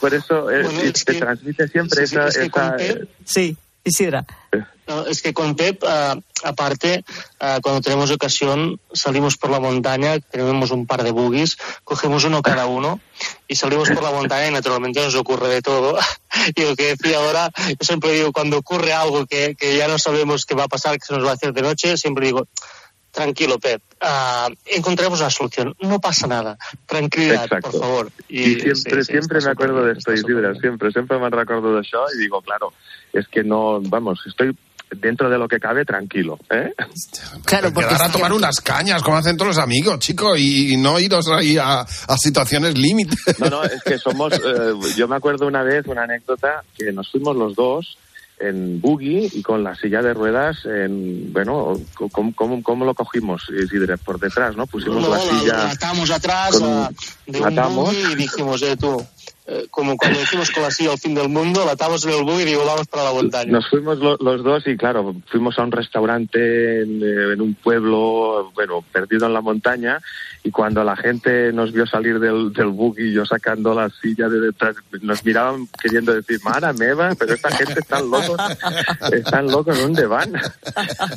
[0.00, 2.28] Por eso eh, Bueno, es te que- transmite siempre esa...
[2.28, 3.56] es que con esa Pep- Sí,
[3.86, 4.26] Isidra.
[4.88, 7.04] No, es que con Pep, ah, aparte,
[7.40, 12.42] ah, cuando tenemos ocasión, salimos por la montaña, tenemos un par de buggies, cogemos uno
[12.42, 13.00] cada uno
[13.46, 15.96] y salimos por la montaña y naturalmente nos ocurre de todo.
[16.54, 19.98] Y lo que decía ahora, yo siempre digo, cuando ocurre algo que, que ya no
[19.98, 22.46] sabemos qué va a pasar, que se nos va a hacer de noche, siempre digo,
[23.16, 27.70] tranquilo Pep, ah, encontremos una solución, no pasa nada, tranquilidad, Exacto.
[27.70, 28.12] por favor.
[28.28, 31.74] Y siempre, sí, sí, siempre me acuerdo de esto, está Isidra, siempre, siempre me recuerdo
[31.74, 32.74] de eso y digo, claro,
[33.14, 34.54] es que no, vamos, estoy
[34.90, 36.72] dentro de lo que cabe tranquilo, ¿eh?
[37.46, 38.36] Claro, porque Quedar a tomar cierto.
[38.36, 42.16] unas cañas, como hacen todos los amigos, chico, y, y no iros ahí a, a
[42.18, 43.16] situaciones límite.
[43.38, 47.10] No, no, es que somos, eh, yo me acuerdo una vez, una anécdota, que nos
[47.10, 47.96] fuimos los dos
[48.38, 51.72] en buggy y con la silla de ruedas, en, bueno,
[52.12, 53.96] ¿cómo, cómo, cómo lo cogimos, Isidre?
[53.96, 54.66] Por detrás, ¿no?
[54.66, 55.52] Pusimos No, la la- silla...
[55.54, 56.90] la atamos atrás con- ah,
[57.26, 57.86] de un atamos.
[57.86, 59.02] buggy y dijimos, eh, tú,
[59.48, 62.24] eh, como cuando decimos con la silla al fin del mundo, la atamos en el
[62.24, 63.50] buggy y digo, vamos para la montaña.
[63.52, 67.54] Nos fuimos lo- los dos y claro, fuimos a un restaurante en, eh, en un
[67.54, 70.00] pueblo, bueno, perdido en la montaña
[70.42, 74.40] y cuando la gente nos vio salir del, del buggy, yo sacando la silla de
[74.40, 78.40] detrás, nos miraban queriendo decir, Mara Meva, pero esta gente están locos,
[79.12, 80.32] están locos, ¿dónde van?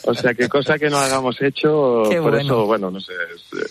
[0.04, 2.38] O sea, qué cosa que no hagamos hecho, Qué por bueno.
[2.40, 3.14] eso, bueno, no sé.
[3.36, 3.66] es, eh,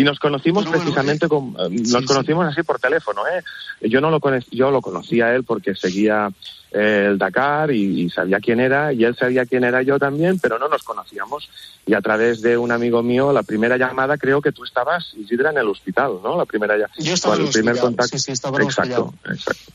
[0.00, 3.42] y nos conocimos precisamente con, eh, nos conocimos así por teléfono, ¿eh?
[3.88, 6.30] Yo no lo cono- yo lo conocía a él porque seguía
[6.70, 10.38] eh, el Dakar y, y sabía quién era y él sabía quién era yo también,
[10.38, 11.48] pero no nos conocíamos.
[11.86, 15.50] Y a través de un amigo mío, la primera llamada creo que tú estabas, Isidra,
[15.50, 16.36] en el hospital, ¿no?
[16.36, 16.94] La primera llamada.
[16.98, 18.18] Yo estaba en el primer hospital, contacto.
[18.18, 19.72] sí, sí, estaba en el exacto, exacto.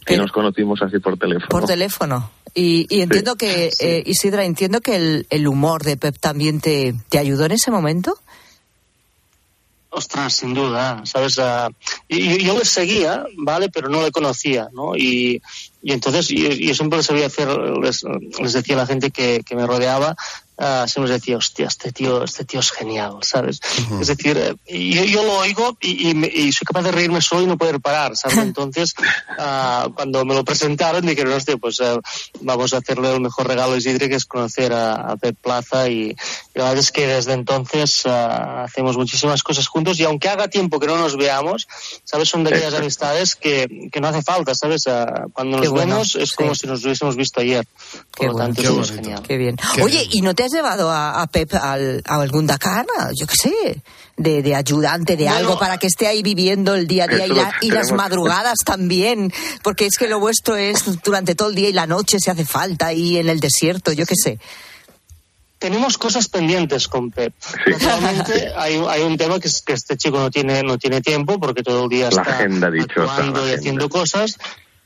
[0.00, 1.48] Y Pero- nos conocimos así por teléfono.
[1.48, 2.30] Por teléfono.
[2.54, 6.94] Y, y entiendo que, eh, Isidra, entiendo que el, el humor de Pep también te,
[7.10, 8.18] te ayudó en ese momento.
[9.90, 11.38] Ostras, sin duda, ¿sabes?
[11.38, 11.72] Uh,
[12.08, 13.70] y, yo les seguía, ¿vale?
[13.70, 14.94] Pero no le conocía, ¿no?
[14.96, 15.40] Y,
[15.82, 18.04] y entonces yo, yo siempre les sabía hacer, les,
[18.40, 20.16] les decía a la gente que, que me rodeaba,
[20.58, 23.60] uh, siempre les decía, hostia, este tío, este tío es genial, ¿sabes?
[23.60, 24.00] Uh -huh.
[24.00, 27.20] Es decir, eh, yo, yo, lo oigo y, y, me, y, soy capaz de reírme
[27.22, 28.38] solo y no poder parar, ¿sabes?
[28.52, 28.94] Entonces,
[29.38, 32.00] uh, cuando me lo presentaron, dijeron, hostia, pues uh,
[32.40, 35.88] vamos a hacerle el mejor regalo a Isidre, que es conocer a, a Pep Plaza
[35.88, 36.16] y, y,
[36.54, 40.86] la verdad es que desde entonces hacemos muchísimas cosas juntos y aunque haga tiempo que
[40.86, 41.68] no nos veamos,
[42.04, 42.28] ¿sabes?
[42.28, 44.84] Son de aquellas amistades que, que no hace falta, ¿sabes?
[45.32, 46.34] cuando nos bueno, vemos es sí.
[46.36, 47.66] como si nos hubiésemos visto ayer.
[48.16, 49.22] Por lo bueno, tanto, qué es genial.
[49.22, 49.56] Qué bien.
[49.74, 50.10] Qué Oye, bien.
[50.12, 52.86] ¿y no te has llevado a, a Pep al, a algún Dakar?
[53.18, 53.82] Yo qué sé,
[54.16, 57.26] de, de ayudante, de Bueno, algo, para que esté ahí viviendo el día a día
[57.26, 61.54] y, la- y las madrugadas también, porque es que lo vuestro es durante todo el
[61.54, 64.38] día y la noche se hace falta y en el desierto, yo qué sé.
[65.58, 67.34] tenemos cosas pendientes con Pep.
[68.56, 71.62] Hay, hay un tema que es que este chico no tiene no tiene tiempo porque
[71.62, 74.38] todo el día La está agenda actuando y haciendo cosas.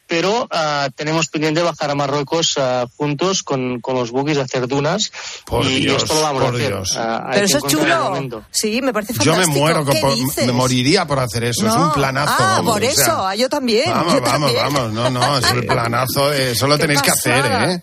[0.09, 4.69] Pero ah, tenemos pendiente bajar a Marruecos ah, juntos con, con los buggies a hacer
[4.69, 5.11] dunas
[5.47, 6.69] Por y, y Dios, esto lo vamos por a hacer.
[6.69, 6.97] Dios.
[6.99, 8.43] Hay Pero eso es chulo.
[8.51, 9.53] Sí, me parece Yo fantástico.
[9.55, 10.47] me muero, ¿Qué por- dices?
[10.47, 11.67] me moriría por hacer eso.
[11.67, 11.85] es No.
[11.87, 12.35] un planazo.
[12.39, 13.91] Ah, vamos, por o sea, eso, yo también.
[13.91, 14.75] Vamos, yo vamos, también.
[14.75, 14.93] vamos.
[14.93, 16.33] No, no, es el planazo.
[16.33, 17.45] eh, Eso lo tenéis que hacer.
[17.47, 17.83] ¿eh?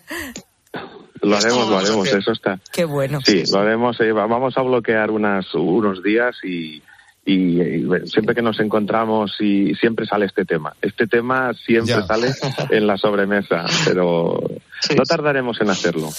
[1.22, 2.60] Lo haremos, lo haremos, eso está.
[2.72, 3.20] Qué bueno.
[3.26, 4.00] Sí, lo haremos.
[4.00, 6.82] eh, va- vamos a bloquear unas, unos días y,
[7.26, 10.74] y, y siempre que nos encontramos y siempre sale este tema.
[10.82, 12.06] Este tema siempre Ya.
[12.08, 12.34] sale
[12.72, 14.40] en la sobremesa, pero
[14.96, 16.10] no tardaremos en hacerlo.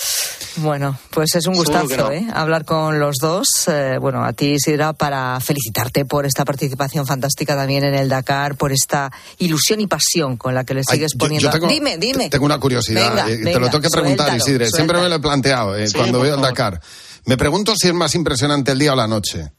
[0.57, 2.27] Bueno, pues es un gustazo, que ¿eh?
[2.33, 3.47] Hablar con los dos.
[3.69, 8.57] Eh, bueno, a ti, Isidra, para felicitarte por esta participación fantástica también en el Dakar,
[8.57, 11.47] por esta ilusión y pasión con la que le Ay, sigues yo- poniendo.
[11.49, 12.29] yo tengo- dime, dime.
[12.31, 13.11] Tengo una curiosidad.
[13.11, 14.67] Venga, eh, te venga, lo tengo que preguntar, suéltalo, Isidre.
[14.67, 15.03] Siempre suéltalo.
[15.05, 16.41] me lo he planteado eh, Sí, cuando veo el.
[16.43, 16.81] Dakar.
[17.27, 19.53] Me pregunto si es más impresionante el día o la noche.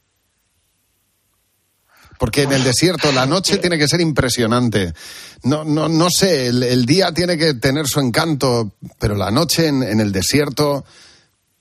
[2.22, 4.94] Porque en el desierto la noche tiene que ser impresionante.
[5.42, 10.00] No, no, no sé, el, día tiene que tener su encanto, pero la noche en
[10.00, 10.84] el desierto,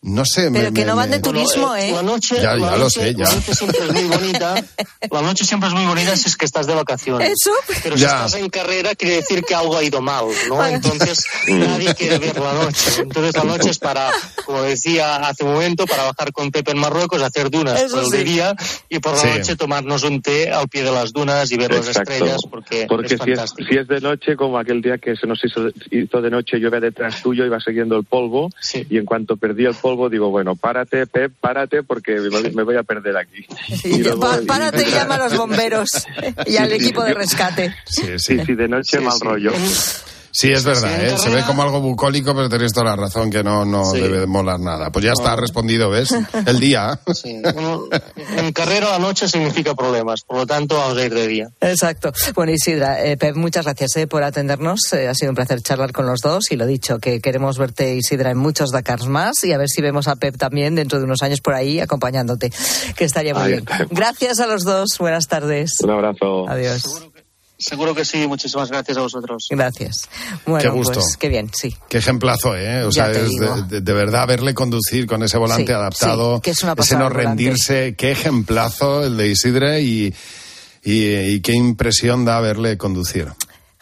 [0.03, 0.49] no sé.
[0.49, 1.91] me- Pero que me- no van de me- turismo, Bueno, ¿eh?
[1.91, 3.25] La noche, Ya, la ya lo noche- sé, ya.
[3.25, 4.55] La noche siempre es muy bonita.
[5.11, 7.31] La noche siempre es muy bonita si es que estás de vacaciones.
[7.31, 7.51] Eso.
[7.83, 8.07] Pero si Ya.
[8.25, 10.65] estás en carrera quiere decir que algo ha ido mal, ¿no?
[10.65, 13.01] Entonces nadie quiere ver la noche.
[13.01, 14.09] Entonces la noche es para,
[14.45, 18.15] como decía hace un momento, para bajar con Pepe en Marruecos, hacer dunas Eso por
[18.15, 18.23] el sí.
[18.33, 18.55] día
[18.89, 19.27] y por la Sí.
[19.39, 22.11] noche tomarnos un té al pie de las dunas y ver las Exacto.
[22.13, 25.27] estrellas porque, Porque es si, es, si es de noche, como aquel día que se
[25.27, 28.85] nos hizo, hizo de noche, yo iba detrás tuyo, iba siguiendo el polvo, Sí.
[28.89, 32.19] y en cuanto perdí el polvo, digo, bueno, párate, Pep, párate, porque
[32.53, 33.45] me, voy a perder aquí.
[33.83, 35.89] Y ya- luego- pa- párate y llama a los bomberos
[36.45, 37.75] y al Sí, sí, equipo de yo- rescate.
[37.85, 38.37] Sí, sí.
[38.37, 39.23] Sí, sí, de noche Sí, mal sí.
[39.25, 39.51] rollo.
[40.41, 41.17] Sí, es verdad, ¿eh?
[41.19, 44.01] se ve como algo bucólico, pero tenéis toda la razón que no, no Sí.
[44.01, 44.91] debe de molar nada.
[44.91, 46.15] Pues ya está respondido, ¿ves?
[46.47, 46.99] El día.
[47.13, 47.39] Sí.
[47.53, 47.83] Bueno,
[48.37, 51.47] en carrera la noche significa problemas, por lo tanto vamos a ir de día.
[51.61, 52.11] Exacto.
[52.33, 54.79] Bueno, Isidra, eh, Pep, muchas gracias eh, por atendernos.
[54.93, 57.93] Eh, ha sido un placer charlar con los dos y lo dicho, que queremos verte,
[57.95, 61.05] Isidra, en muchos Dakars más y a ver si vemos a Pep también dentro de
[61.05, 62.51] unos años por ahí acompañándote,
[62.95, 63.65] que estaría muy Ahí bien.
[63.91, 64.97] Gracias a los dos.
[64.97, 65.73] Buenas tardes.
[65.83, 66.49] Un abrazo.
[66.49, 67.10] Adiós.
[67.61, 69.45] Seguro que sí, muchísimas gracias a vosotros.
[69.49, 70.09] Gracias.
[70.45, 70.93] Bueno, Qué gusto.
[70.95, 71.75] pues qué bien, sí.
[71.87, 72.83] Qué ejemplazo, ¿eh?
[72.83, 73.55] O Ya sea, te es digo.
[73.55, 76.73] de, de- de verdad verle conducir con ese volante Sí, adaptado, sí, que es una
[76.77, 77.23] ese no volante.
[77.27, 77.95] rendirse.
[77.95, 80.13] Qué ejemplazo el de Isidre y,
[80.83, 83.27] y, y qué impresión da verle conducir.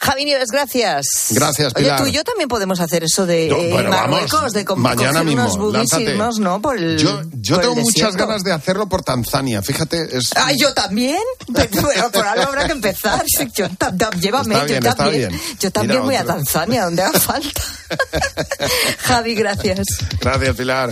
[0.02, 1.06] Javi Nieves, gracias.
[1.32, 2.02] Gracias, Oye, Pilar.
[2.02, 5.54] tú y yo también podemos hacer eso de bueno, Marruecos, vamos, de com- mañana mismo,
[5.56, 6.62] unos irnos, ¿no?
[6.62, 10.18] Por el, Yo, yo por el tengo muchas ganas de hacerlo por Tanzania, fíjate.
[10.18, 11.18] Es, Ah, yo también.
[11.54, 11.70] Pero
[12.14, 13.24] por algo habrá que empezar.
[13.54, 15.30] Yo, tam- tam- llévame, Está yo está también.
[15.30, 15.42] bien.
[15.60, 16.34] Yo también Mira voy a.
[16.36, 17.62] Tanzania, donde haga falta.
[19.00, 19.86] Javi, gracias.
[20.22, 20.90] Gracias, Pilar.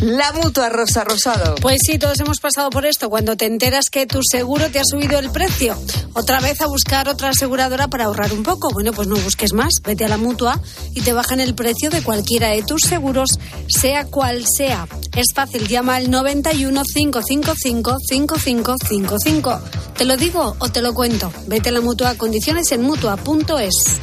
[0.00, 1.54] La mutua Rosa Rosado.
[1.56, 3.08] Pues sí, todos hemos pasado por esto.
[3.10, 5.76] Cuando te enteras que tu seguro te ha subido el precio,
[6.14, 8.70] otra vez a buscar otra aseguradora para ahorrar un poco.
[8.72, 9.74] Bueno, pues no busques más.
[9.84, 10.60] Vete a la mutua
[10.94, 13.30] y te bajan el precio de cualquiera de tus seguros,
[13.68, 14.88] sea cual sea.
[15.14, 19.60] Es fácil, llama al 91 555 5555.
[19.96, 21.32] ¿Te lo digo o te lo cuento?
[21.46, 22.14] Vete a la mutua.
[22.16, 23.98] Condiciones en mutua.es.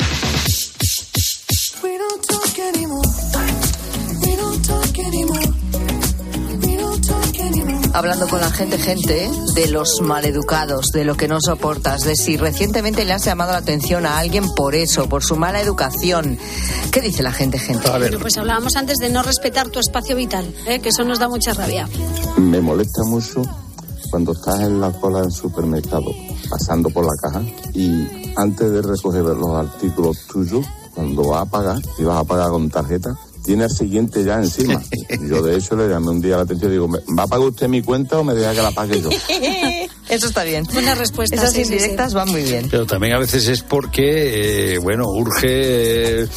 [7.94, 12.38] Hablando con la gente, gente, de los maleducados, de lo que no soportas, de si
[12.38, 16.38] recientemente le has llamado la atención a alguien por eso, por su mala educación.
[16.92, 17.90] ¿Qué dice la gente, gente?
[17.90, 20.80] Bueno, pues hablábamos antes de no respetar tu espacio vital, ¿eh?
[20.80, 21.88] que eso nos da mucha rabia.
[22.38, 23.42] Me molesta mucho
[24.10, 26.12] cuando estás en la cola del supermercado,
[26.50, 27.42] pasando por la caja,
[27.74, 32.50] y antes de recoger los artículos tuyos, cuando vas a pagar, y vas a pagar
[32.50, 33.18] con tarjeta,
[33.50, 34.80] tiene el siguiente ya encima.
[35.28, 37.68] Yo de hecho le llamé un día la atención y digo, ¿va a pagar usted
[37.68, 39.10] mi cuenta o me deja que la pague yo?
[40.08, 40.66] Eso está bien.
[40.72, 41.36] Buena respuesta.
[41.36, 41.74] Esas sí, sí, sí.
[41.74, 42.68] indirectas van muy bien.
[42.70, 46.28] Pero también a veces es porque, eh, bueno, urge eh,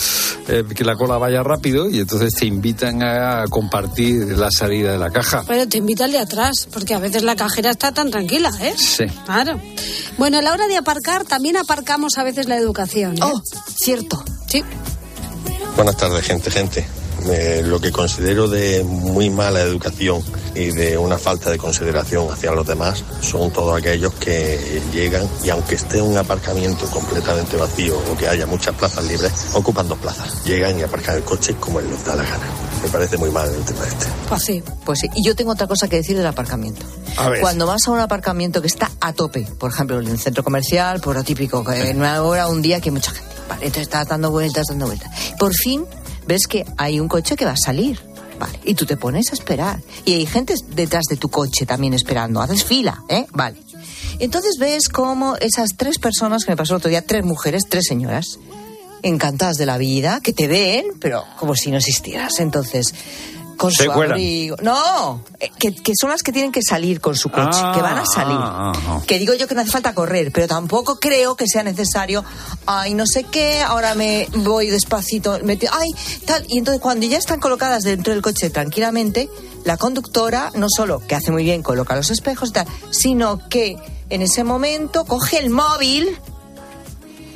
[0.48, 4.98] eh, que la cola vaya rápido y entonces te invitan a compartir la salida de
[4.98, 5.44] la caja.
[5.46, 8.72] Pero te invita al de atrás, porque a veces la cajera está tan tranquila, ¿eh?
[8.74, 9.04] Sí.
[9.26, 9.60] Claro.
[10.16, 13.18] Bueno, a la hora de aparcar, también aparcamos a veces la educación.
[13.18, 13.20] ¿eh?
[13.22, 13.42] Oh,
[13.76, 14.24] cierto.
[14.48, 14.64] Sí.
[15.76, 17.01] Buenas tardes, gente, gente.
[17.30, 20.22] Eh, lo que considero de muy mala educación
[20.54, 25.50] y de una falta de consideración hacia los demás son todos aquellos que llegan y
[25.50, 30.44] aunque esté un aparcamiento completamente vacío o que haya muchas plazas libres, ocupan dos plazas.
[30.44, 32.46] Llegan y aparcan el coche como les da la gana.
[32.82, 34.06] Me parece muy mal el tema este.
[34.28, 34.62] Pues sí.
[34.84, 35.08] Pues sí.
[35.14, 36.84] Y yo tengo otra cosa que decir del aparcamiento.
[37.16, 37.40] A ver.
[37.40, 41.00] Cuando vas a un aparcamiento que está a tope, por ejemplo, en un centro comercial,
[41.00, 43.30] por lo típico, que en una hora, un día que hay mucha gente.
[43.48, 45.10] Vale, entonces estás dando vueltas, dando vueltas.
[45.38, 45.84] Por fin
[46.26, 48.00] ves que hay un coche que va a salir.
[48.38, 49.80] Vale, y tú te pones a esperar.
[50.04, 52.40] Y hay gente detrás de tu coche también esperando.
[52.40, 53.26] Haces fila, ¿eh?
[53.32, 53.56] Vale.
[54.18, 57.84] Entonces ves cómo esas tres personas que me pasó el otro día, tres mujeres, tres
[57.86, 58.38] señoras,
[59.02, 62.40] encantadas de la vida, que te ven, pero como si no existieras.
[62.40, 62.94] Entonces,
[63.62, 64.12] con Se su cuelan.
[64.12, 64.56] abrigo.
[64.62, 67.80] No, eh, que, que son las que tienen que salir con su coche, Ah, que
[67.82, 68.36] van a salir.
[68.38, 69.00] ah, ah.
[69.06, 72.24] Que digo yo que no hace falta correr, pero tampoco creo que sea necesario.
[72.66, 75.38] Ay, no sé qué, ahora me voy despacito.
[75.44, 75.90] me ay,
[76.26, 76.44] tal.
[76.48, 79.28] Y entonces, cuando ya están colocadas dentro del coche tranquilamente,
[79.64, 83.76] la conductora no solo que hace muy bien coloca los espejos y tal, sino que
[84.10, 86.18] en ese momento coge el móvil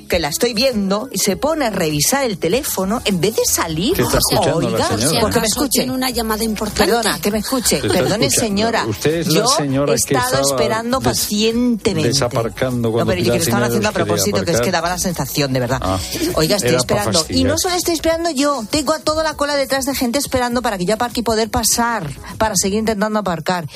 [0.08, 3.94] que la estoy viendo y se pone a revisar el teléfono en vez de salir.
[3.94, 5.20] ¿Qué está escuchando la Oiga, señora?
[5.20, 5.78] porque me ¿Acaso escuche.
[5.80, 6.84] tiene una llamada importante.
[6.92, 7.80] Perdona, que me escuche.
[7.80, 8.86] Perdone, señora.
[8.86, 12.08] Usted es la Yo señora he que estado estaba esperando des- pacientemente.
[12.08, 14.88] desaparcando cuando No, pero y que lo estaban haciendo a propósito, que es que daba
[14.88, 15.78] la sensación, de verdad.
[15.82, 15.98] Ah,
[16.34, 17.24] Oiga, estoy esperando.
[17.28, 20.62] Y no solo estoy esperando yo, tengo a toda la cola detrás de gente esperando
[20.62, 23.66] para que yo aparque y poder pasar, para seguir intentando aparcar.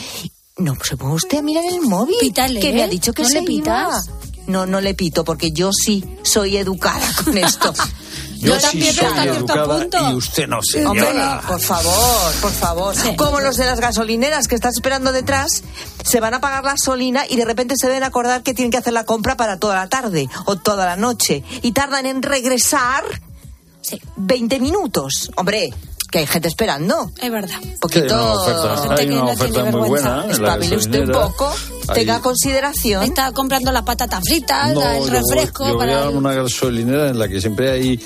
[0.57, 2.17] No, pues se pone usted a mirar el móvil.
[2.21, 2.83] Pítale, que me ¿eh?
[2.83, 4.01] ha dicho que ¿No se le iba.
[4.51, 7.73] No, no le pito, porque yo sí soy educada con esto.
[8.39, 10.11] Yo, Yo sí también, hasta soy cierto educada punto.
[10.11, 10.57] y usted no,
[10.89, 11.43] Hombre, señora.
[11.47, 12.95] por favor, por favor.
[13.17, 15.63] Como los de las gasolineras que estás esperando detrás,
[16.05, 18.79] se van a pagar la gasolina y de repente se deben acordar que tienen que
[18.79, 21.45] hacer la compra para toda la tarde o toda la noche.
[21.63, 23.05] Y tardan en regresar
[24.17, 25.31] 20 minutos.
[25.37, 25.73] Hombre,
[26.11, 27.13] que hay gente esperando.
[27.21, 27.57] Es verdad.
[27.81, 28.09] Poquito.
[28.09, 30.23] Sí, hay una oferta, Gente hay que una no oferta tiene muy buena.
[30.25, 31.55] en la Espabile usted un poco,
[31.89, 33.03] Ahí- tenga consideración.
[33.05, 36.05] Está comprando las patatas fritas, No, el yo voy- refresco yo voy para...
[36.05, 38.01] a el- una gasolinera en la que siempre hay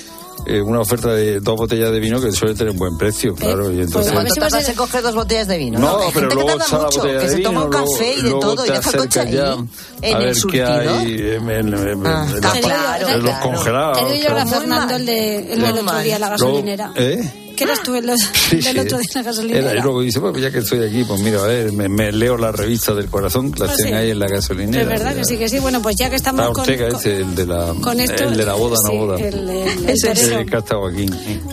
[0.47, 3.71] eh, una oferta de dos botellas de vino que suele tener un buen precio, claro.
[3.71, 5.79] Y entonces, ¿Cuánto tardas en coger dos botellas de vino?
[5.79, 7.63] No, hay pero gente luego que tarda echa la mucho, botella que de se toma
[7.63, 10.35] un café y de todo y deja el coche ahí, en a el ver qué
[10.35, 10.69] surtidor.
[10.69, 13.97] hay en, en- en- Ah, en claro, la- claro, en los congelados.
[13.97, 16.91] Te yo Muy Fernando, el, de, el otro día, la gasolinera.
[16.95, 17.31] ¿Eh?
[17.55, 18.09] ¿Qué eras tú el,
[18.49, 19.71] Sí, del otro día en la gasolinera?
[19.71, 22.11] Era, y luego dice, pues ya que estoy aquí, pues mira, a ver, me, me
[22.11, 23.99] leo la revista del corazón, que las tienen sí.
[23.99, 24.81] ahí en la gasolinera.
[24.83, 25.59] Es verdad que sí, que sí.
[25.59, 28.37] Bueno, pues ya que estamos con, Ortega, con- ese, el de la, con esto, el
[28.37, 29.15] de la boda, sí, no boda.
[29.17, 31.05] el- el- el Ese es el que ha estado aquí.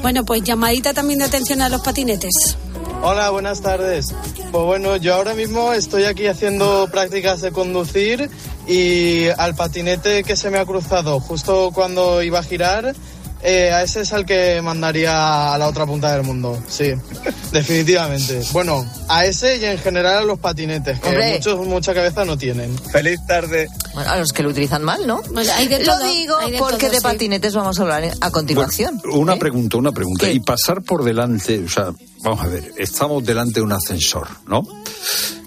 [0.02, 2.56] Bueno, pues llamadita también de atención a los patinetes.
[3.04, 4.14] Hola, buenas tardes.
[4.52, 8.30] Pues bueno, yo ahora mismo estoy aquí haciendo prácticas de conducir
[8.68, 12.94] y al patinete que se me ha cruzado justo cuando iba a girar,
[13.42, 16.92] eh, a ese es al que mandaría a la otra punta del mundo, sí,
[17.52, 18.40] definitivamente.
[18.52, 21.34] Bueno, a ese y en general a los patinetes, que Hombre.
[21.34, 22.76] muchos mucha cabeza no tienen.
[22.78, 23.68] Feliz tarde.
[23.94, 25.20] Bueno, a los que lo utilizan mal, ¿no?
[25.54, 27.02] hay de Lo todo, digo hay de porque todo, de sí.
[27.02, 29.00] patinetes vamos a hablar a continuación.
[29.12, 30.30] Una pregunta, una pregunta.
[30.30, 34.62] Y pasar por delante, o sea, vamos a ver, estamos delante de un ascensor, ¿no?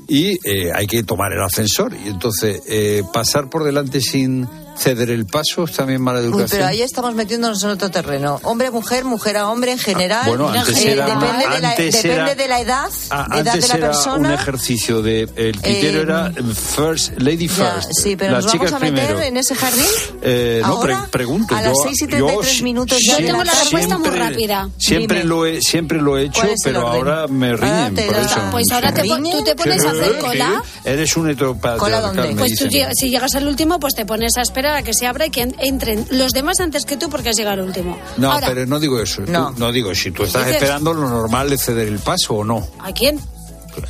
[0.08, 1.94] Y eh, hay que tomar el ascensor.
[1.96, 6.50] Y entonces, eh, pasar por delante sin ceder el paso es también mala Uy, educación.
[6.52, 8.40] pero ahí estamos metiénnos en otro terreno.
[8.44, 10.22] Hombre, mujer, mujer a hombre en general.
[10.24, 13.28] Ah, bueno, antes Eh, era- depende, de la, antes depende era- de la edad, Ah,
[13.32, 14.34] edad antes de la era un persona.
[14.34, 18.68] ejercicio de el criterio Eh, era first lady Ya, first sí, pero las nos vamos
[18.68, 19.86] chicas a meter primero en ese jardín.
[20.22, 23.54] Eh, no pre- pregunto a las 6 y 33 yo minutos Yo ya tengo la
[23.54, 24.70] respuesta muy rápida.
[24.78, 25.30] siempre Dime.
[25.30, 26.98] lo he siempre lo he hecho ¿Cuál es el pero orden?
[27.08, 30.64] ahora me riñen por eso Pues ahora te tú te pones a hacer cola.
[30.84, 31.30] Eres un
[32.34, 35.06] me Pues tú si llegas al último, pues te pones a esperar a que se
[35.08, 37.98] abra y que en- entren los demás antes que tú porque has llegado último.
[38.18, 39.52] no Ahora, pero no digo eso Tú- No.
[39.52, 42.66] no digo si tú estás Dices- esperando lo normal es ceder el paso o no
[42.80, 43.20] ¿A quién?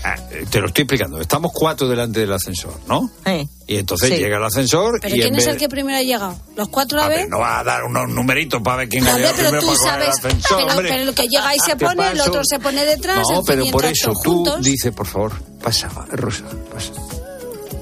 [0.03, 0.15] Ah,
[0.49, 3.07] te lo estoy explicando estamos cuatro delante del ascensor ¿no?
[3.23, 3.45] Eh.
[3.67, 4.15] y entonces Sí.
[4.17, 6.35] llega el ascensor ¿Pero y quién es vez- el que primero ha llegado?
[6.55, 7.19] ¿Los cuatro a A ver?
[7.19, 9.67] ver, no va a dar unos numeritos para ver quién ha llegado pero primero tú
[9.67, 10.89] para coger el sabes, ascensor, pero, hombre.
[10.89, 12.29] pero el que llega ahí se ¿Qué pone, el paso?
[12.31, 16.45] otro se pone detrás, No, el pero por eso tú dices, por favor, pasa, Rosa,
[16.73, 16.91] pasa.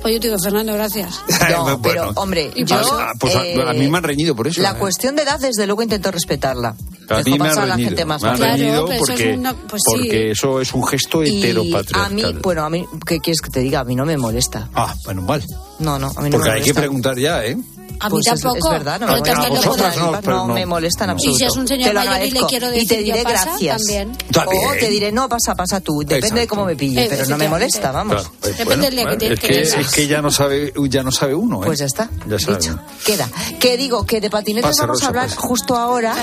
[0.04, 1.20] Pues yo te digo, Fernando, gracias.
[1.50, 2.76] No, pero, hombre, yo...
[2.94, 4.62] Ah, pues a- eh, a mí me han reñido por eso.
[4.62, 4.76] La ¿eh?
[4.78, 6.76] cuestión de edad, desde luego, intento respetarla.
[7.10, 8.58] A Dejo mí me pasar han a la reñido, gente más me han mayor.
[8.58, 9.92] reñido pero eso porque, es una- pues sí.
[9.98, 11.56] porque eso es un gesto Y
[11.94, 13.80] a mí, bueno, a mí, ¿qué quieres que te diga?
[13.82, 14.70] A mí no me molesta.
[14.74, 15.44] Ah, bueno, mal.
[15.80, 16.82] No, no, a mí no Porque me hay que molesta.
[16.82, 17.58] preguntar ya, ¿eh?
[18.00, 18.68] A mí Pues es- tampoco.
[18.74, 19.50] Es, verdad, no, pero me
[19.96, 20.54] no, pero no.
[20.54, 21.14] me molesta en No.
[21.14, 21.36] absoluto.
[21.36, 23.78] Y si es un señor mayor y le quiero Y te decir diré pasa, gracias.
[23.78, 24.18] también.
[24.32, 24.68] También.
[24.68, 26.00] O te diré, no, pasa, pasa tú.
[26.00, 26.40] Depende Exacto.
[26.42, 28.16] de cómo me pille, Eh, pero no me molesta, vamos.
[28.16, 31.04] Claro, pues, Depende bueno, del día que es que es que ya no sabe, ya
[31.04, 31.66] no sabe uno, ¿eh?
[31.68, 32.10] Pues ya está.
[32.28, 32.58] Ya sabe.
[32.58, 32.80] Dicho.
[33.06, 33.30] Queda.
[33.60, 35.42] Que digo, que de patinetes Pasa, vamos Rosa, a hablar pasa.
[35.42, 36.16] justo ahora,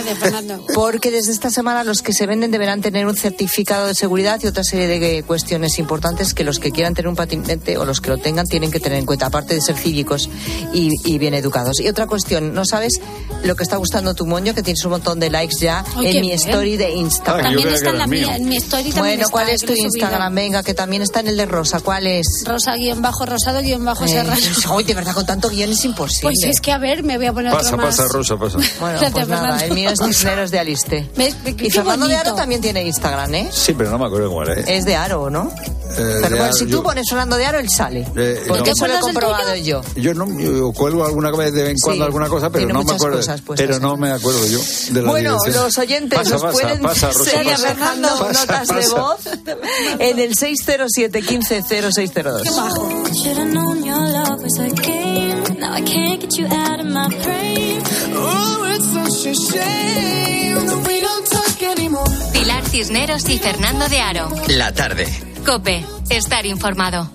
[0.74, 4.46] porque desde esta semana los que se venden deberán tener un certificado de seguridad y
[4.46, 8.10] otra serie de cuestiones importantes que los que quieran tener un patinete o los que
[8.10, 10.28] lo tengan tienen que tener en cuenta, aparte de ser cívicos
[10.72, 11.59] y, y bien educados.
[11.80, 13.00] Y otra cuestión, ¿no sabes
[13.44, 14.54] lo que está gustando tu moño?
[14.54, 16.38] Que tienes un montón de likes ya Ay, en mi bien.
[16.40, 17.46] story de Instagram.
[17.46, 19.60] Ah, yo También está en la mía, en mi story también Bueno, está, ¿cuál es
[19.62, 19.72] tu.
[19.72, 20.34] Instagram?
[20.34, 21.80] Venga, que también está en el de Rosa.
[21.80, 22.26] ¿Cuál es?
[22.46, 24.40] Rosa guion bajo, rosado guion bajo, Eh, serrano.
[24.76, 26.22] Uy, de verdad, con tanto guion es imposible.
[26.34, 27.96] Pues es que a ver, me voy a poner Pasa, otro más.
[27.96, 28.58] pasa, Rosa, pasa.
[28.80, 29.64] Bueno, pues nada, Fernando.
[29.64, 31.10] el mío es Cisneros de Aliste.
[31.16, 31.34] ¿Ves?
[31.44, 33.48] Qué- Y Fernando de Aro también tiene Instagram, ¿eh?
[33.52, 34.68] Sí, pero no me acuerdo cuál es.
[34.68, 35.50] Es de Aro, ¿no?
[35.50, 38.06] Eh, Pero de bueno, Aro, si tú yo- pones Fernando de Aro, él sale.
[38.16, 38.76] Eh, Porque no.
[38.76, 39.80] eso lo he ¿Te acuerdas del comprobado yo.
[39.96, 42.82] Yo no yo cuelgo alguna vez de vez en cuando Sí, alguna cosa, pero no
[42.84, 43.16] me acuerdo.
[43.18, 44.58] cosas puestas pero no me acuerdo yo
[44.90, 45.64] de la Bueno, dirección.
[45.64, 47.68] los oyentes Pasa, nos pasa, pueden pasa, Rosa, seguir pasa.
[47.74, 49.20] dejando Pasa, notas de voz
[49.98, 52.42] en el 607 15 0602.
[53.12, 55.42] Should've known your love was a game.
[55.58, 57.82] Now I can't get you out of my brain.
[58.14, 62.04] Oh, it's such a shame that we don't talk anymore.
[62.32, 64.30] Pilar Cisneros y Fernando de Aro.
[64.48, 65.06] La tarde.
[65.44, 67.10] Cope, estar informado.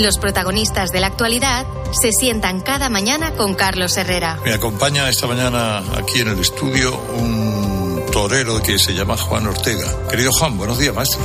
[0.00, 4.38] Los protagonistas de la actualidad se sientan cada mañana con Carlos Herrera.
[4.42, 10.08] Me acompaña esta mañana aquí en el estudio un torero que se llama Juan Ortega.
[10.08, 11.20] Querido Juan, buenos días, maestro.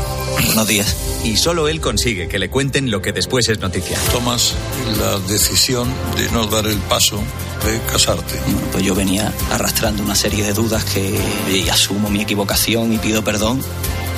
[0.46, 0.94] Buenos días.
[1.24, 3.98] Y solo él consigue que le cuenten lo que después es noticia.
[4.12, 4.54] Tomas
[5.00, 7.24] la decisión de no dar el paso
[7.66, 8.38] de casarte.
[8.46, 11.18] Bueno, pues yo venía arrastrando una serie de dudas que
[11.50, 13.62] y asumo mi equivocación y pido perdón,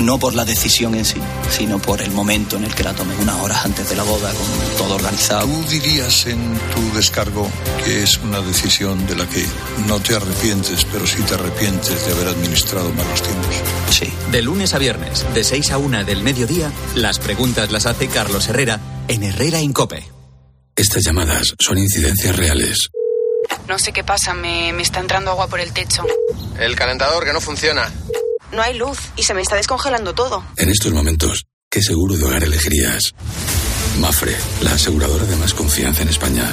[0.02, 1.20] no por la decisión en sí,
[1.50, 4.32] sino por el momento en el que la tomé, unas horas antes de la boda,
[4.32, 5.48] con todo organizado.
[5.48, 7.50] ¿Tú dirías en tu descargo
[7.84, 9.46] que es una decisión de la que
[9.88, 13.56] no te arrepientes, pero sí te arrepientes de haber administrado malos tiempos?
[13.90, 14.12] Sí.
[14.32, 18.48] De lunes a viernes, de 6 a 1 del mediodía, las preguntas las hace Carlos
[18.48, 20.06] Herrera en Herrera Incope.
[20.76, 22.90] Estas llamadas son incidencias reales.
[23.68, 26.06] No sé qué pasa, me, me está entrando agua por el techo.
[26.60, 27.92] El calentador que no funciona.
[28.52, 30.44] No hay luz y se me está descongelando todo.
[30.58, 33.14] En estos momentos, ¿qué seguro de hogar elegirías?
[34.00, 36.50] Mafre, la aseguradora de más confianza en España.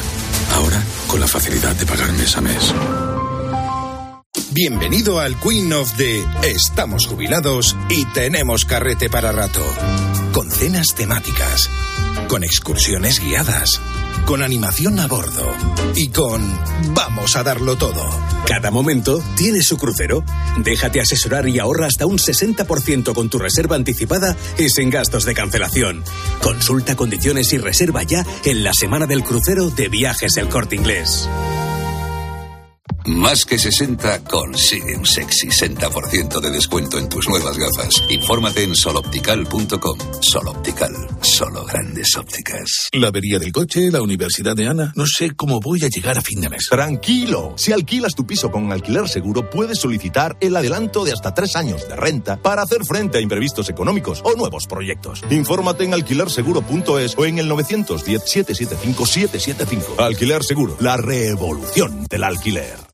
[0.54, 2.74] Ahora, con la facilidad de pagar mes a mes.
[4.54, 9.60] Bienvenido al Queen of the Estamos jubilados y tenemos carrete para rato.
[10.32, 11.68] Con cenas temáticas,
[12.28, 13.80] con excursiones guiadas,
[14.26, 15.52] con animación a bordo
[15.96, 16.40] y con
[16.94, 18.08] Vamos a darlo todo.
[18.46, 20.24] Cada momento tiene su crucero.
[20.58, 25.34] Déjate asesorar y ahorra hasta un 60% con tu reserva anticipada y sin gastos de
[25.34, 26.04] cancelación.
[26.40, 31.28] Consulta condiciones y reserva ya en la semana del crucero de Viajes El Corte Inglés.
[33.14, 38.02] Más que 60 consigue un sexy 60% de descuento en tus nuevas gafas.
[38.08, 39.98] Infórmate en soloptical.com.
[40.20, 40.90] Soloptical,
[41.22, 42.88] solo grandes ópticas.
[42.92, 44.92] La avería del coche, la universidad de Ana.
[44.96, 46.66] No sé cómo voy a llegar a fin de mes.
[46.68, 51.54] Tranquilo, si alquilas tu piso con alquiler seguro, puedes solicitar el adelanto de hasta tres
[51.54, 55.22] años de renta para hacer frente a imprevistos económicos o nuevos proyectos.
[55.30, 59.98] Infórmate en alquilerseguro.es o en el 910-775-775.
[59.98, 62.93] Alquiler Seguro, la revolución del alquiler.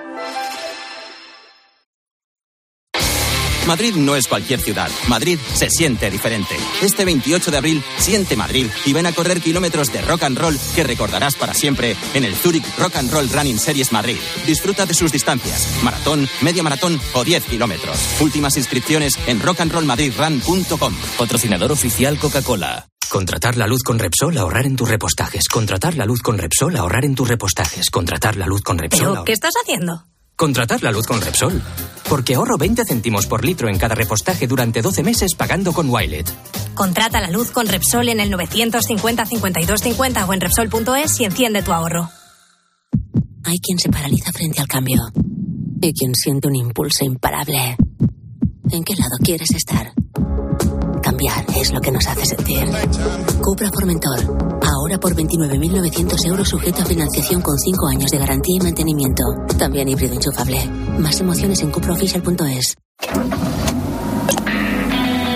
[3.71, 4.91] Madrid no es cualquier ciudad.
[5.07, 6.57] Madrid se siente diferente.
[6.81, 10.59] Este 28 de abril, siente Madrid y ven a correr kilómetros de rock and roll
[10.75, 14.17] que recordarás para siempre en el Zurich Rock and Roll Running Series Madrid.
[14.45, 17.97] Disfruta de sus distancias, maratón, media maratón o 10 kilómetros.
[18.19, 20.93] Últimas inscripciones en rockandrollmadridrun.com.
[21.17, 22.89] Patrocinador oficial Coca-Cola.
[23.09, 25.47] Contratar la luz con Repsol, ahorrar en tus repostajes.
[25.47, 27.89] Contratar la luz con Repsol, ahorrar en tus repostajes.
[27.89, 29.11] Contratar la luz con Repsol.
[29.13, 30.03] ¿Pero qué estás haciendo?
[30.41, 31.61] Contratar la luz con Repsol.
[32.09, 36.27] Porque ahorro 20 céntimos por litro en cada repostaje durante 12 meses pagando con Wilet.
[36.73, 41.61] Contrata la luz con Repsol en el 950 52 50 o en Repsol.es y enciende
[41.61, 42.09] tu ahorro.
[43.43, 45.03] Hay quien se paraliza frente al cambio
[45.79, 47.77] y quien siente un impulso imparable.
[48.71, 49.93] ¿En qué lado quieres estar?
[51.55, 52.65] Es lo que nos hace sentir.
[53.41, 54.59] Cupra Formentor.
[54.63, 59.23] Ahora por 29.900 euros sujeto a financiación con 5 años de garantía y mantenimiento.
[59.57, 60.65] También híbrido enchufable.
[60.97, 62.75] Más emociones en cupraofficial.es.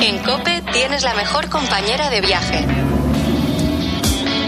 [0.02, 2.66] En Cope tienes la mejor compañera de viaje.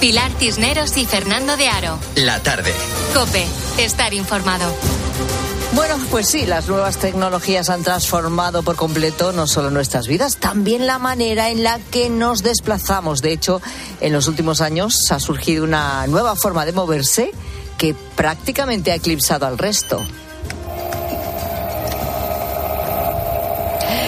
[0.00, 1.98] Pilar Cisneros y Fernando de Aro.
[2.14, 2.72] La tarde.
[3.14, 3.44] Cope,
[3.78, 4.72] estar informado.
[5.72, 10.86] Bueno, pues sí, las nuevas tecnologías han transformado por completo no solo nuestras vidas, también
[10.86, 13.22] la manera en la que nos desplazamos.
[13.22, 13.60] De hecho,
[14.00, 17.32] en los últimos años ha surgido una nueva forma de moverse
[17.76, 20.00] que prácticamente ha eclipsado al resto.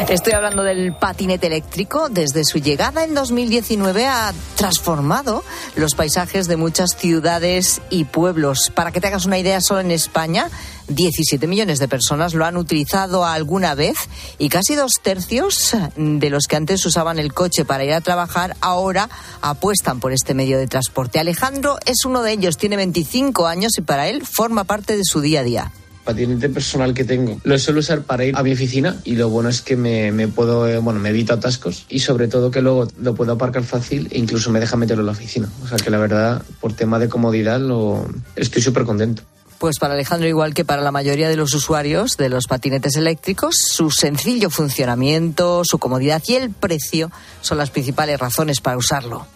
[0.08, 2.08] Estoy hablando del patinete eléctrico.
[2.08, 5.44] Desde su llegada en 2019 ha transformado
[5.76, 8.72] los paisajes de muchas ciudades y pueblos.
[8.74, 10.48] Para que te hagas una idea, solo en España
[10.88, 13.96] 17 millones de personas lo han utilizado alguna vez
[14.38, 18.56] y casi dos tercios de los que antes usaban el coche para ir a trabajar
[18.60, 19.08] ahora
[19.42, 21.20] apuestan por este medio de transporte.
[21.20, 25.20] Alejandro es uno de ellos, tiene 25 años y para él forma parte de su
[25.20, 25.72] día a día
[26.10, 27.40] patinete personal que tengo.
[27.44, 30.28] Lo suelo usar para ir a mi oficina y lo bueno es que me, me
[30.28, 34.08] puedo, eh, bueno, me evito atascos y sobre todo que luego lo puedo aparcar fácil
[34.10, 35.48] e incluso me deja meterlo en la oficina.
[35.62, 38.06] O sea que la verdad, por tema de comodidad, lo,
[38.36, 39.22] estoy súper contento.
[39.58, 43.56] Pues para Alejandro, igual que para la mayoría de los usuarios de los patinetes eléctricos,
[43.56, 49.26] su sencillo funcionamiento, su comodidad y el precio son las principales razones para usarlo.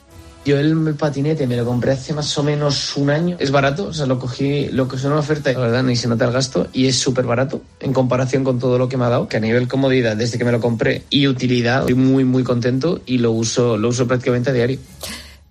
[0.45, 3.37] Yo el patinete me lo compré hace más o menos un año.
[3.41, 6.07] Es barato, o sea, lo cogí, lo que es una oferta, la verdad, ni se
[6.07, 9.09] nota el gasto y es súper barato en comparación con todo lo que me ha
[9.09, 9.27] dado.
[9.27, 13.01] Que a nivel comodidad, desde que me lo compré y utilidad, estoy muy, muy contento
[13.07, 14.79] y lo uso, lo uso prácticamente a diario.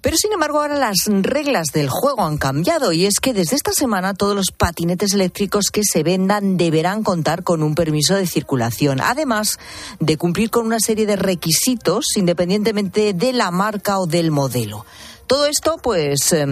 [0.04, 3.72] Pero sin embargo ahora las reglas del juego han cambiado y es que desde esta
[3.72, 9.00] semana todos los patinetes eléctricos que se vendan deberán contar con un permiso de circulación,
[9.00, 9.60] además
[10.02, 14.86] de cumplir con una serie de requisitos independientemente de la marca o del modelo.
[15.26, 16.46] Todo esto, pues, eh,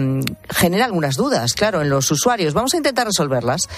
[0.48, 2.54] genera algunas dudas, claro, en los usuarios.
[2.54, 3.68] Vamos a intentar resolverlas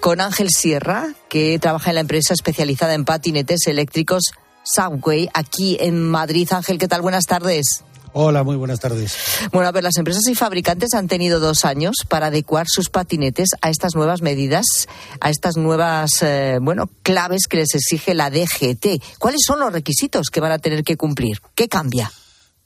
[0.00, 4.24] con Ángel Sierra, que trabaja en la empresa especializada en patinetes eléctricos
[4.62, 6.46] Subway, aquí en Madrid.
[6.52, 7.00] Ángel, ¿qué tal?
[7.00, 7.84] Buenas tardes.
[8.16, 9.16] Hola, muy buenas tardes.
[9.50, 13.48] Bueno, a ver, las empresas y fabricantes han tenido dos años para adecuar sus patinetes
[13.60, 14.66] a estas nuevas medidas,
[15.18, 19.02] a estas nuevas, eh, bueno, claves que les exige la DGT.
[19.18, 21.40] ¿Cuáles son los requisitos que van a tener que cumplir?
[21.56, 22.12] ¿Qué cambia?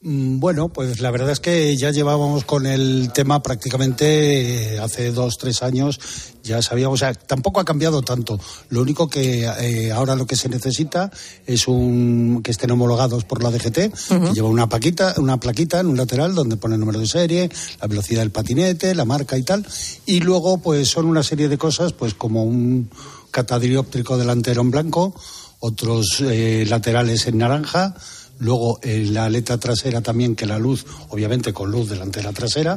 [0.01, 5.11] Mm, Bueno, pues la verdad es que ya llevábamos con el tema prácticamente eh, hace
[5.11, 5.99] dos, tres años,
[6.41, 8.39] ya sabíamos, o sea, tampoco ha cambiado tanto.
[8.69, 11.11] Lo único que eh, ahora lo que se necesita
[11.45, 15.87] es un que estén homologados por la DGT, que lleva una plaquita, una plaquita en
[15.87, 17.49] un lateral donde pone el número de serie,
[17.81, 19.65] la velocidad del patinete, la marca y tal.
[20.05, 22.89] Y luego, pues son una serie de cosas, pues como un
[23.31, 25.13] catadióptrico delantero en blanco,
[25.59, 27.95] otros eh, laterales en naranja,
[28.39, 32.75] luego eh, la aleta trasera también, que la luz, obviamente con luz delantera trasera,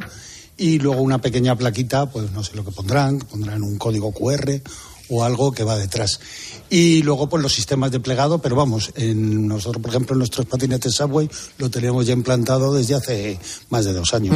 [0.57, 4.61] y luego una pequeña plaquita, pues no sé lo que pondrán, pondrán un código QR
[5.09, 6.19] o algo que va detrás.
[6.69, 10.45] Y luego pues los sistemas de plegado, pero vamos, en nosotros por ejemplo en nuestros
[10.45, 13.39] patinetes Subway lo tenemos ya implantado desde hace
[13.69, 14.35] más de dos años.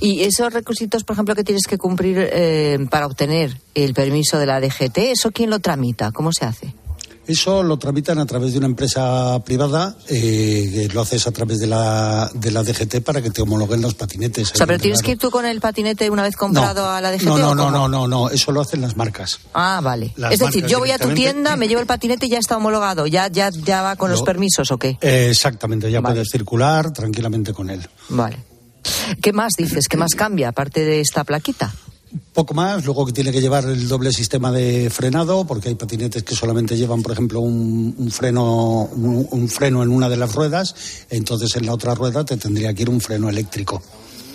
[0.00, 4.46] Y esos requisitos, por ejemplo, que tienes que cumplir eh, para obtener el permiso de
[4.46, 6.12] la DGT, ¿eso quién lo tramita?
[6.12, 6.74] ¿Cómo se hace?
[7.26, 11.66] Eso lo tramitan a través de una empresa privada, eh, lo haces a través de
[11.66, 14.52] la, de la DGT para que te homologuen los patinetes.
[14.52, 17.10] O sea, pero tienes que ir tú con el patinete una vez comprado a la
[17.10, 17.22] DGT.
[17.24, 19.40] No, ¿o no, no, no, no, no, eso lo hacen las marcas.
[19.54, 20.12] Ah, vale.
[20.16, 22.56] Las es decir, yo voy a tu tienda, me llevo el patinete y ya está
[22.56, 23.06] homologado.
[23.06, 24.98] ¿Ya, ya, ya va con los Lo- permisos o qué?
[25.00, 27.80] Eh, exactamente, ya puedes circular tranquilamente con él.
[28.10, 28.36] Vale.
[29.22, 29.88] ¿Qué más dices?
[29.88, 31.72] ¿Qué más cambia aparte de esta plaquita?
[32.32, 36.22] Poco más, luego que tiene que llevar el doble sistema de frenado, porque hay patinetes
[36.22, 40.32] que solamente llevan, por ejemplo, un, un freno, un, un freno en una de las
[40.34, 40.74] ruedas,
[41.10, 43.82] entonces en la otra rueda te tendría que ir un freno eléctrico.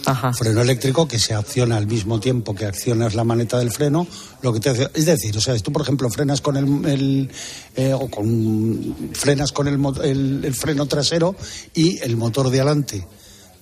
[0.06, 0.32] Ajá.
[0.34, 4.08] Freno eléctrico que se acciona al mismo tiempo que accionas la maneta del freno,
[4.42, 6.86] lo que te hace, es decir, o sea, si tú por ejemplo frenas con el,
[6.86, 7.30] el,
[7.76, 11.36] eh, o con frenas con el, el- el freno trasero
[11.74, 13.08] y el motor de adelante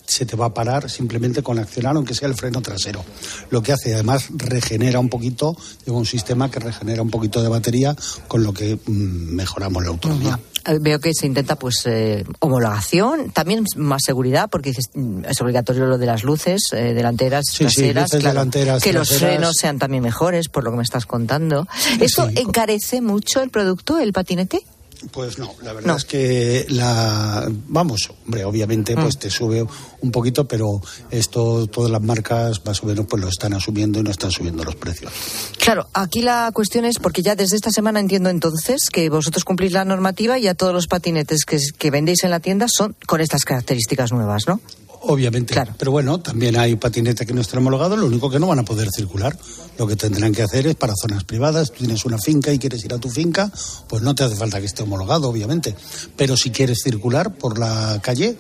[0.07, 3.03] se te va a parar simplemente con accionar, aunque sea el freno trasero.
[3.49, 5.55] Lo que hace, además, regenera un poquito,
[5.85, 7.95] lleva un sistema que regenera un poquito de batería,
[8.27, 10.39] con lo que mm, mejoramos la autonomía.
[10.65, 15.85] Eh, veo que se intenta pues eh, homologación, también más seguridad, porque mm, es obligatorio
[15.85, 18.09] lo de las luces eh, delanteras, traseras,
[18.81, 21.67] que los frenos sean también mejores, por lo que me estás contando.
[21.99, 24.63] ¿Esto encarece mucho el producto, el patinete?
[25.11, 29.19] Pues no, la verdad es que la vamos, hombre, obviamente pues mm.
[29.19, 29.65] te sube
[30.01, 30.81] un poquito, pero
[31.11, 34.63] esto todas las marcas más o menos pues lo están asumiendo y no están subiendo
[34.63, 35.11] los precios.
[35.59, 39.71] Claro, aquí la cuestión es porque ya desde esta semana entiendo entonces que vosotros cumplís
[39.71, 43.21] la normativa y ya todos los patinetes que, que vendéis en la tienda son con
[43.21, 44.59] estas características nuevas, ¿no?
[45.01, 45.53] Obviamente.
[45.53, 45.73] Claro.
[45.77, 48.65] Pero bueno, también hay patinete que no están homologados, lo único que no van a
[48.65, 49.37] poder circular.
[49.77, 51.71] Lo que tendrán que hacer es para zonas privadas.
[51.71, 53.51] Tú tienes una finca y quieres ir a tu finca,
[53.87, 55.75] pues no te hace falta que esté homologado, obviamente.
[56.15, 58.37] Pero si quieres circular por la calle,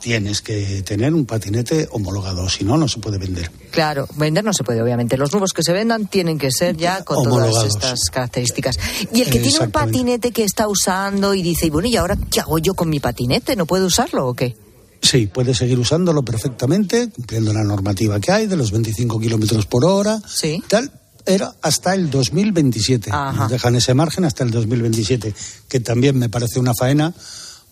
[0.00, 3.50] tienes que tener un patinete homologado, si no, no se puede vender.
[3.70, 5.16] Claro, vender no se puede, obviamente.
[5.16, 8.78] Los nuevos que se vendan tienen que ser ya con todas estas características.
[9.12, 12.40] Y el que tiene un patinete que está usando y dice, bueno, ¿y ahora qué
[12.40, 13.56] hago yo con mi patinete?
[13.56, 14.56] ¿No puedo usarlo o qué?
[15.02, 19.84] Sí, puede seguir usándolo perfectamente, cumpliendo la normativa que hay de los 25 kilómetros por
[19.84, 20.20] hora.
[20.26, 20.62] Sí.
[20.68, 20.90] Tal,
[21.28, 23.10] era hasta el 2027.
[23.48, 25.34] dejan ese margen hasta el 2027,
[25.68, 27.12] que también me parece una faena,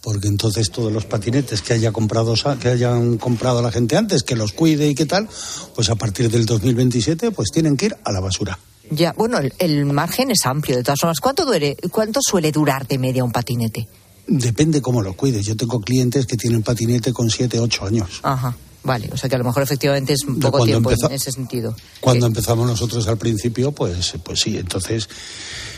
[0.02, 4.36] porque entonces todos los patinetes que haya comprado que hayan comprado la gente antes, que
[4.36, 5.28] los cuide y qué tal,
[5.74, 8.58] pues a partir del 2027 pues tienen que ir a la basura.
[8.90, 11.18] Ya, bueno, el, el margen es amplio de todas formas.
[11.18, 13.88] ¿Cuánto, duele, ¿Cuánto suele durar de media un patinete?
[14.26, 15.46] Depende cómo lo cuides.
[15.46, 18.20] Yo tengo clientes que tienen patinete con 7, 8 años.
[18.22, 18.56] Ajá.
[18.86, 21.74] Vale, o sea que a lo mejor efectivamente es poco tiempo en ese sentido.
[22.00, 25.08] Cuando empezamos nosotros al principio, pues, pues sí, entonces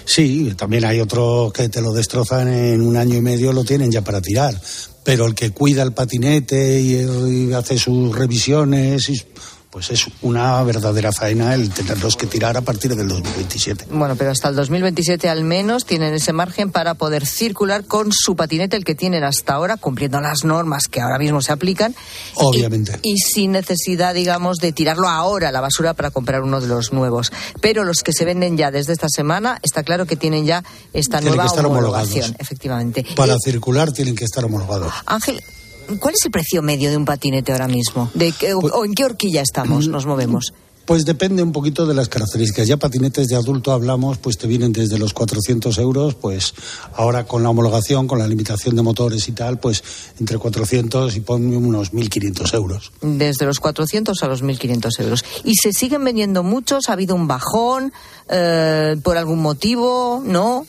[0.05, 3.91] sí, también hay otros que te lo destrozan en un año y medio, lo tienen
[3.91, 4.61] ya para tirar.
[5.05, 9.19] Pero el que cuida el patinete y, y hace sus revisiones, y,
[9.79, 13.87] pues es una verdadera faena el tenerlos que tirar a partir del 2027.
[13.93, 18.35] Bueno, pero hasta el 2027 al menos tienen ese margen para poder circular con su
[18.35, 21.95] patinete, el que tienen hasta ahora, cumpliendo las normas que ahora mismo se aplican.
[22.35, 22.99] Obviamente.
[23.05, 26.93] Y, sin necesidad, digamos, de tirarlo ahora a la basura para comprar uno de los
[26.93, 27.31] nuevos.
[27.61, 31.21] Pero los que se venden ya desde esta semana, está claro que tienen ya esta
[31.21, 33.07] nueva homologación, efectivamente.
[33.15, 34.93] Para circular tienen que estar homologados.
[35.07, 35.41] Ángel,
[36.01, 38.11] ¿Cuál es el precio medio de un patinete ahora mismo?
[38.15, 40.53] ¿De pues ¿O en qué horquilla estamos, nos movemos?
[40.89, 42.67] Pues depende un poquito de las características.
[42.67, 46.55] Ya patinetes de adulto hablamos, pues te vienen desde los 400 euros, pues
[46.95, 49.83] ahora con la homologación, con la limitación de motores y tal, pues
[50.19, 52.93] entre 400 y ponme unos 1.500 euros.
[53.03, 55.27] Desde los 400 a los 1.500 euros.
[55.45, 56.89] ¿Y se siguen vendiendo muchos?
[56.89, 57.93] ¿Ha habido un bajón
[58.31, 60.23] eh, por algún motivo?
[60.25, 60.67] ¿No?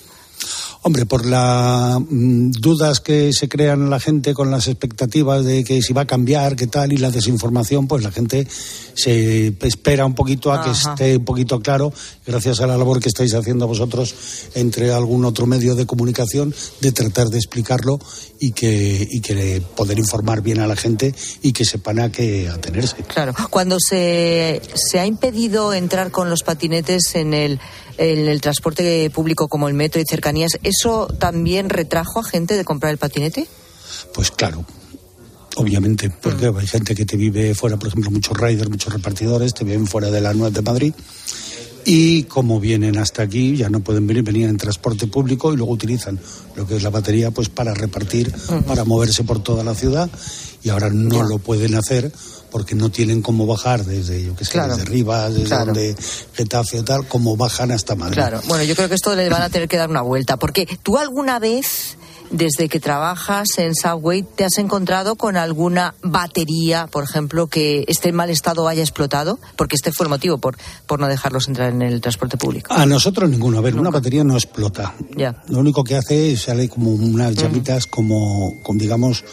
[0.82, 5.82] Hombre, por las mm, dudas que se crean la gente con las expectativas de que
[5.82, 8.48] si va a cambiar, qué tal, y la desinformación, pues la gente
[8.94, 11.92] se espera un poquito a que esté un poquito claro,
[12.26, 14.16] gracias a la labor que estáis haciendo vosotros
[14.56, 18.00] entre algún otro medio de comunicación, de tratar de explicarlo
[18.40, 22.48] y que, y que poder informar bien a la gente y que sepan a qué
[22.48, 22.96] atenerse.
[23.04, 27.60] Claro, cuando se, se ha impedido entrar con los patinetes en el
[28.00, 32.64] en el transporte público como el metro y cercanías, ¿eso también retrajo a gente de
[32.64, 33.46] comprar el patinete?
[34.14, 34.66] Pues claro,
[35.56, 36.58] obviamente, porque mm.
[36.58, 40.10] hay gente que te vive fuera, por ejemplo, muchos riders, muchos repartidores, te viven fuera
[40.10, 40.94] de la nuez de Madrid.
[41.86, 45.74] Y como vienen hasta aquí, ya no pueden venir, venían en transporte público y luego
[45.74, 46.20] utilizan
[46.56, 48.34] lo que es la batería pues para repartir,
[48.68, 50.10] para moverse por toda la ciudad
[50.64, 52.12] y ahora no lo pueden hacer
[52.52, 55.96] porque no tienen cómo bajar desde, yo que sé, desde Rivas, desde donde
[56.34, 58.16] Getafe o tal, como bajan hasta Madrid.
[58.16, 60.68] Claro, bueno, yo creo que esto le van a tener que dar una vuelta, porque
[60.84, 61.98] tú alguna vez
[62.32, 68.10] desde que trabajas en Subway, ¿te has encontrado con alguna batería, por ejemplo, que esté
[68.10, 69.40] en mal estado o haya explotado?
[69.56, 72.74] Porque este fue el motivo por, por no dejarlos entrar en el transporte público.
[72.74, 73.58] A nosotros ninguno.
[73.58, 74.94] A ver, una batería no explota.
[75.16, 75.42] Ya.
[75.48, 79.24] Lo único que hace es sale como unas llamitas, como, como digamos,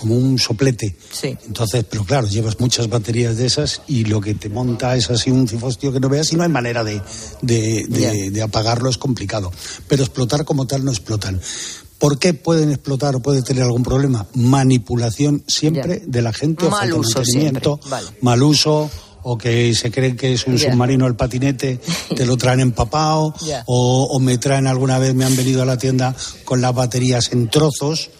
[0.00, 0.96] como un soplete.
[1.12, 1.36] Sí.
[1.46, 5.30] Entonces, pero claro, llevas muchas baterías de esas y lo que te monta es así
[5.30, 7.02] un cifostio que no veas y no hay manera de,
[7.42, 9.52] de, apagarlo, es complicado.
[9.88, 11.40] Pero explotar como tal no explotan.
[11.98, 14.26] ¿Por qué pueden explotar o puede tener algún problema?
[14.34, 17.78] Manipulación siempre de la gente o mal uso mantenimiento,
[18.22, 18.90] mal uso
[19.22, 21.78] o que se creen que es un submarino el patinete,
[22.16, 23.34] te lo traen empapado,
[23.66, 27.32] o, o me traen alguna vez, me han venido a la tienda con las baterías
[27.32, 28.10] en trozos,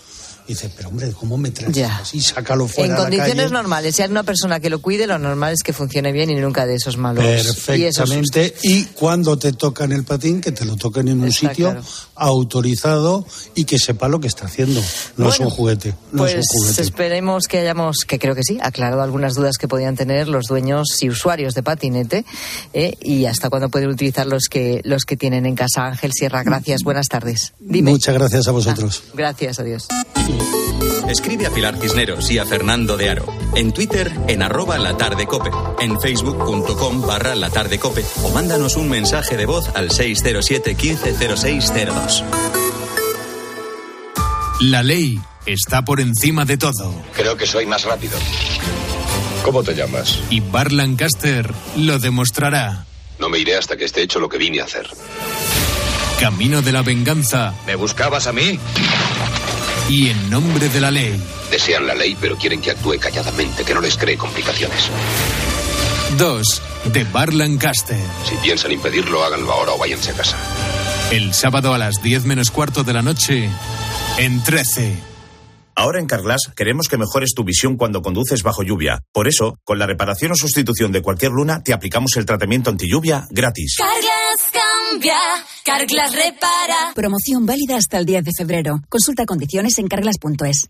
[0.51, 2.21] Y dice, pero hombre, ¿cómo me traes así?
[2.21, 2.93] Sácalo fuera.
[2.93, 6.11] En condiciones normales, si hay una persona que lo cuide, lo normal es que funcione
[6.11, 7.25] bien y nunca de esos malos.
[7.25, 8.57] Perfectamente.
[8.65, 11.81] Y, cuando te tocan el patín, que te lo toquen en un sitio
[12.17, 13.25] autorizado
[13.55, 14.83] y que sepa lo que está haciendo.
[15.17, 15.95] No es un juguete.
[16.11, 16.83] No pues es un juguete.
[16.83, 21.01] esperemos que hayamos, que creo que sí, aclarado algunas dudas que podían tener los dueños
[21.01, 22.25] y usuarios de patinete
[22.73, 22.97] ¿eh?
[23.01, 25.87] y hasta cuándo pueden utilizar los que, los que tienen en casa.
[25.87, 26.83] Ángel Sierra, gracias.
[26.83, 27.53] Buenas tardes.
[27.61, 29.05] Muchas gracias a vosotros.
[29.07, 29.87] Ah, gracias, adiós.
[31.09, 33.27] Escribe a Pilar Cisneros y a Fernando de Aro.
[33.57, 35.51] En Twitter, en arroba latardecope.
[35.81, 38.05] En facebook.com barra latardecope.
[38.23, 42.25] O mándanos un mensaje de voz al 607 150602.
[44.61, 46.95] La ley está por encima de todo.
[47.15, 48.17] Creo que soy más rápido.
[49.43, 50.21] ¿Cómo te llamas?
[50.31, 52.85] Y Bar Lancaster lo demostrará.
[53.19, 54.89] No me iré hasta que esté hecho lo que vine a hacer.
[56.21, 57.55] Camino de la venganza.
[57.67, 58.59] ¿Me buscabas a mí?
[59.91, 61.21] Y en nombre de la ley.
[61.51, 64.89] Desean la ley, pero quieren que actúe calladamente, que no les cree complicaciones.
[66.17, 66.63] 2.
[66.93, 67.99] De Bar Lancaster.
[68.25, 70.37] Si piensan impedirlo, háganlo ahora o váyanse a casa.
[71.11, 73.51] El sábado a las 10 menos cuarto de la noche,
[74.19, 74.97] en 13.
[75.75, 79.01] Ahora en Carglass queremos que mejores tu visión cuando conduces bajo lluvia.
[79.13, 82.89] Por eso, con la reparación o sustitución de cualquier luna, te aplicamos el tratamiento anti
[82.89, 83.77] lluvia gratis.
[83.77, 84.53] Carglass
[84.91, 85.17] cambia,
[86.09, 86.93] repara.
[86.95, 88.81] Promoción válida hasta el 10 de febrero.
[88.89, 90.69] Consulta condiciones en carglass.es.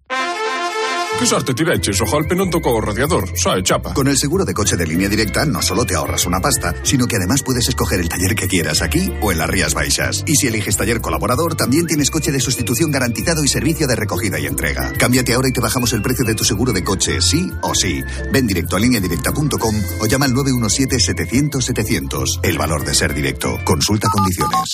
[1.19, 3.93] Que sorte tireches, ojalá non tocou o radiador, sae chapa.
[3.93, 7.05] Con el seguro de coche de línea directa no solo te ahorras una pasta, sino
[7.05, 10.25] que además puedes escoger el taller que quieras aquí o en las Rías Baixas.
[10.25, 14.41] Y si eliges taller colaborador, también tienes coche de sustitución garantizado y servicio de recogida
[14.41, 14.95] y entrega.
[14.97, 18.03] Cámbiate ahora y te bajamos el precio de tu seguro de coche, sí o sí.
[18.33, 22.41] Ven directo a lineadirecta.com o llama al 917-700-700.
[22.43, 23.59] El valor de ser directo.
[23.65, 24.73] Consulta condiciones.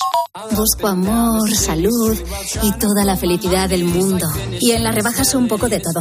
[0.53, 2.17] Busco amor, salud
[2.63, 4.27] y toda la felicidad del mundo.
[4.61, 6.01] Y en las rebajas un poco de todo.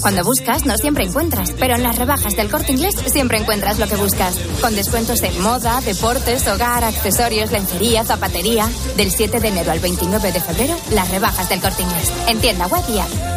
[0.00, 3.86] Cuando buscas, no siempre encuentras, pero en las rebajas del corte inglés siempre encuentras lo
[3.86, 4.36] que buscas.
[4.60, 8.68] Con descuentos en moda, deportes, hogar, accesorios, lencería, zapatería.
[8.96, 12.10] Del 7 de enero al 29 de febrero, las rebajas del corte inglés.
[12.28, 13.31] En tienda.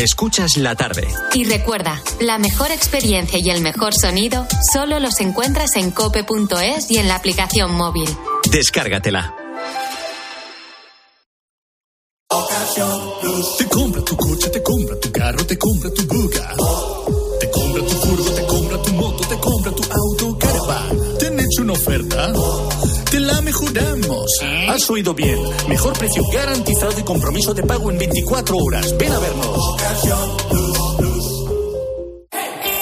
[0.00, 1.06] Escuchas la tarde.
[1.34, 6.96] Y recuerda, la mejor experiencia y el mejor sonido solo los encuentras en cope.es y
[6.96, 8.08] en la aplicación móvil.
[8.50, 9.34] Descárgatela.
[13.58, 16.54] Te compra tu coche, te compra tu carro, te compra tu buga.
[17.38, 21.18] Te compra tu furgo, te compra tu moto, te compra tu auto, caravan.
[21.18, 22.32] ¿Te han hecho una oferta?
[23.10, 24.26] Te la mejoramos.
[24.68, 25.38] Has oído bien.
[25.68, 28.96] Mejor precio garantizado y compromiso de pago en 24 horas.
[28.96, 29.76] Ven a vernos.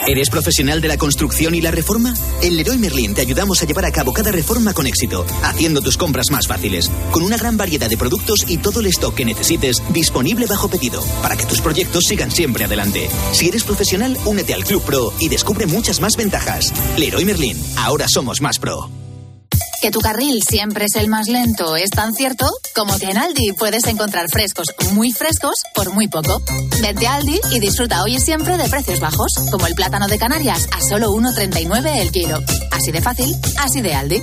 [0.07, 2.15] ¿Eres profesional de la construcción y la reforma?
[2.43, 5.99] En Leroy Merlin te ayudamos a llevar a cabo cada reforma con éxito, haciendo tus
[5.99, 9.83] compras más fáciles, con una gran variedad de productos y todo el stock que necesites
[9.93, 13.09] disponible bajo pedido, para que tus proyectos sigan siempre adelante.
[13.33, 16.73] Si eres profesional, únete al Club Pro y descubre muchas más ventajas.
[16.97, 18.98] Leroy Merlin, ahora somos más pro.
[19.81, 23.53] Que tu carril siempre es el más lento es tan cierto como que en Aldi
[23.53, 26.43] puedes encontrar frescos muy frescos por muy poco.
[26.81, 30.19] Vete a Aldi y disfruta hoy y siempre de precios bajos, como el plátano de
[30.19, 32.41] Canarias a solo 1,39 el kilo.
[32.73, 34.23] Así de fácil, así de Aldi.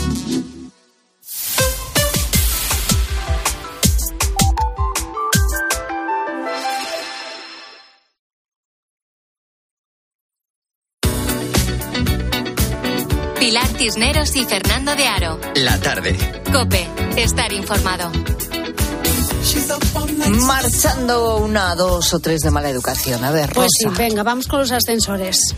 [13.81, 15.39] Cisneros y Fernando de Aro.
[15.55, 16.15] La tarde.
[16.53, 18.11] Cope, estar informado.
[20.45, 23.23] Marchando una, dos o tres de mala educación.
[23.23, 23.97] A ver, Pues sí, Rosa.
[23.97, 25.55] venga, vamos con los ascensores.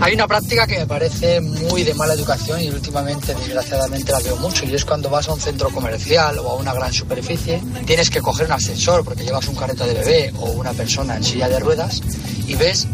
[0.00, 4.36] Hay una práctica que me parece muy de mala educación y últimamente, desgraciadamente, la veo
[4.36, 4.64] mucho.
[4.64, 8.22] Y es cuando vas a un centro comercial o a una gran superficie, tienes que
[8.22, 11.60] coger un ascensor porque llevas un carrito de bebé o una persona en silla de
[11.60, 12.00] ruedas
[12.46, 12.88] y ves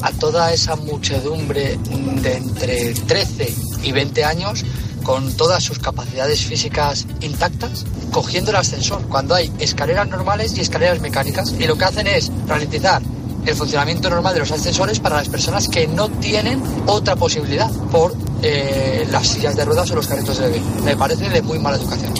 [0.00, 1.78] a toda esa muchedumbre
[2.22, 4.64] de entre 13 y 20 años
[5.02, 11.00] con todas sus capacidades físicas intactas, cogiendo el ascensor, cuando hay escaleras normales y escaleras
[11.00, 11.52] mecánicas.
[11.58, 13.02] Y lo que hacen es ralentizar
[13.44, 18.14] el funcionamiento normal de los ascensores para las personas que no tienen otra posibilidad por
[18.42, 20.62] eh, las sillas de ruedas o los carritos de bebé.
[20.84, 22.12] Me parece de muy mala educación.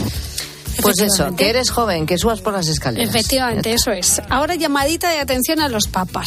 [0.81, 3.09] Pues eso, que eres joven, que subas por las escaleras.
[3.09, 4.21] Efectivamente, eso es.
[4.31, 6.27] Ahora llamadita de atención a los papás.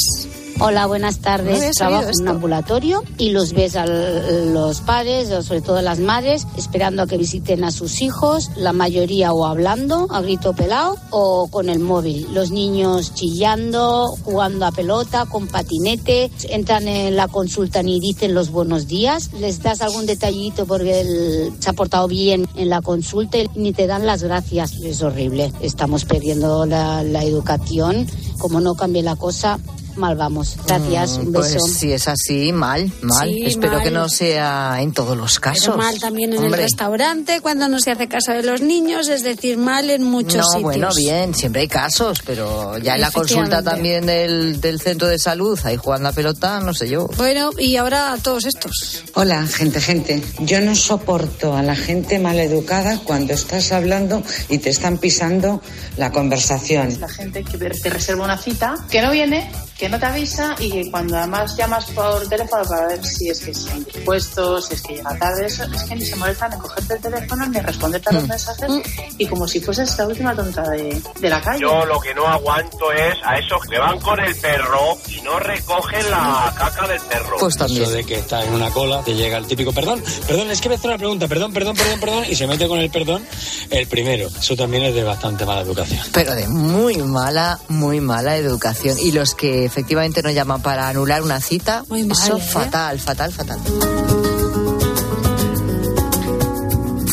[0.57, 1.61] Hola, buenas tardes.
[1.61, 5.99] No Trabajo en un ambulatorio y los ves a los padres, o sobre todo las
[5.99, 10.95] madres, esperando a que visiten a sus hijos, la mayoría o hablando a grito pelado
[11.09, 12.33] o con el móvil.
[12.33, 18.49] Los niños chillando, jugando a pelota, con patinete, entran en la consulta ni dicen los
[18.49, 23.37] buenos días, les das algún detallito porque él se ha portado bien en la consulta
[23.37, 24.71] y ni te dan las gracias.
[24.81, 25.51] Es horrible.
[25.59, 28.07] Estamos perdiendo la, la educación.
[28.37, 29.59] Como no cambie la cosa,
[29.97, 30.55] mal vamos.
[30.67, 31.57] Gracias, un beso.
[31.59, 33.27] Pues si es así, mal, mal.
[33.29, 33.83] Sí, Espero mal.
[33.83, 35.65] que no sea en todos los casos.
[35.65, 36.61] Pero mal también en Hombre.
[36.61, 40.37] el restaurante, cuando no se hace caso de los niños, es decir, mal en muchos
[40.37, 40.63] No, sitios.
[40.63, 45.19] bueno, bien, siempre hay casos, pero ya en la consulta también del, del centro de
[45.19, 47.07] salud, ahí jugando a pelota, no sé yo.
[47.17, 49.03] Bueno, y ahora todos estos.
[49.13, 50.23] Hola, gente, gente.
[50.39, 55.61] Yo no soporto a la gente maleducada cuando estás hablando y te están pisando
[55.97, 56.99] la conversación.
[56.99, 60.71] La gente que te reserva una cita, que no viene, que no te avisa y
[60.71, 64.73] que cuando además llamas por teléfono para ver si es que se han puesto, si
[64.73, 67.59] es que llega tarde, eso es que ni se molestan en cogerte el teléfono ni
[67.59, 68.71] responderte a los mensajes
[69.17, 71.59] y como si fueses la última tonta de, de la calle.
[71.59, 75.39] Yo lo que no aguanto es a esos que van con el perro y no
[75.39, 77.37] recogen la caca del perro.
[77.39, 80.61] Pues Eso de que está en una cola, te llega el típico perdón, perdón, es
[80.61, 83.25] que me hace una pregunta, perdón, perdón, perdón, perdón, y se mete con el perdón
[83.69, 84.27] el primero.
[84.27, 86.01] Eso también es de bastante mala educación.
[86.13, 88.97] Pero de muy mala, muy mala educación.
[88.99, 92.41] Y los que efectivamente nos llaman para anular una cita, eso ¿eh?
[92.41, 93.59] fatal, fatal, fatal.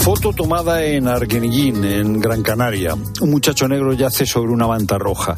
[0.03, 2.95] Foto tomada en Arguineguín, en Gran Canaria.
[3.21, 5.37] Un muchacho negro yace sobre una manta roja.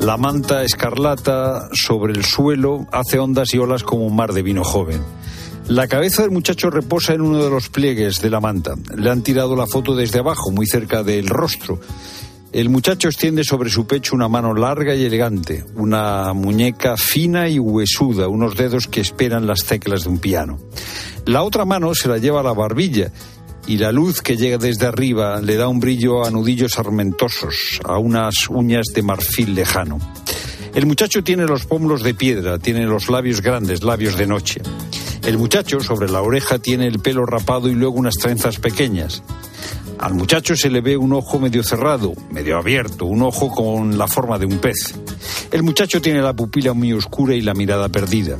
[0.00, 4.64] La manta escarlata sobre el suelo hace ondas y olas como un mar de vino
[4.64, 5.02] joven.
[5.68, 8.76] La cabeza del muchacho reposa en uno de los pliegues de la manta.
[8.96, 11.78] Le han tirado la foto desde abajo, muy cerca del rostro.
[12.50, 17.58] El muchacho extiende sobre su pecho una mano larga y elegante, una muñeca fina y
[17.58, 20.58] huesuda, unos dedos que esperan las teclas de un piano.
[21.26, 23.12] La otra mano se la lleva a la barbilla
[23.66, 27.98] y la luz que llega desde arriba le da un brillo a nudillos armentosos, a
[27.98, 29.98] unas uñas de marfil lejano.
[30.74, 34.62] El muchacho tiene los pómulos de piedra, tiene los labios grandes, labios de noche.
[35.26, 39.22] El muchacho sobre la oreja tiene el pelo rapado y luego unas trenzas pequeñas.
[39.98, 44.06] Al muchacho se le ve un ojo medio cerrado, medio abierto, un ojo con la
[44.06, 44.94] forma de un pez.
[45.50, 48.36] El muchacho tiene la pupila muy oscura y la mirada perdida.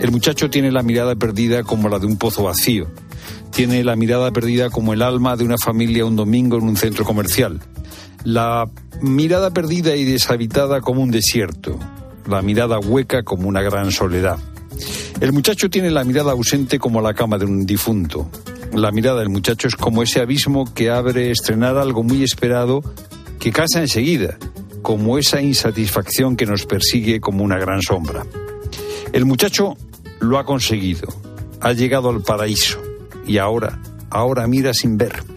[0.00, 2.88] El muchacho tiene la mirada perdida como la de un pozo vacío.
[3.52, 7.04] Tiene la mirada perdida como el alma de una familia un domingo en un centro
[7.04, 7.60] comercial.
[8.24, 8.68] La
[9.00, 11.78] mirada perdida y deshabitada como un desierto.
[12.28, 14.38] La mirada hueca como una gran soledad.
[15.20, 18.28] El muchacho tiene la mirada ausente como la cama de un difunto.
[18.72, 22.82] La mirada del muchacho es como ese abismo que abre estrenar algo muy esperado
[23.38, 24.38] que casa enseguida,
[24.82, 28.24] como esa insatisfacción que nos persigue como una gran sombra.
[29.12, 29.76] El muchacho
[30.20, 31.08] lo ha conseguido,
[31.60, 32.80] ha llegado al paraíso
[33.26, 35.35] y ahora, ahora mira sin ver.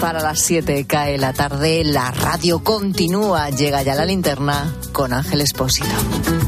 [0.00, 5.40] Para las siete cae la tarde, la radio continúa, llega ya la linterna con Ángel
[5.40, 6.43] Espósito.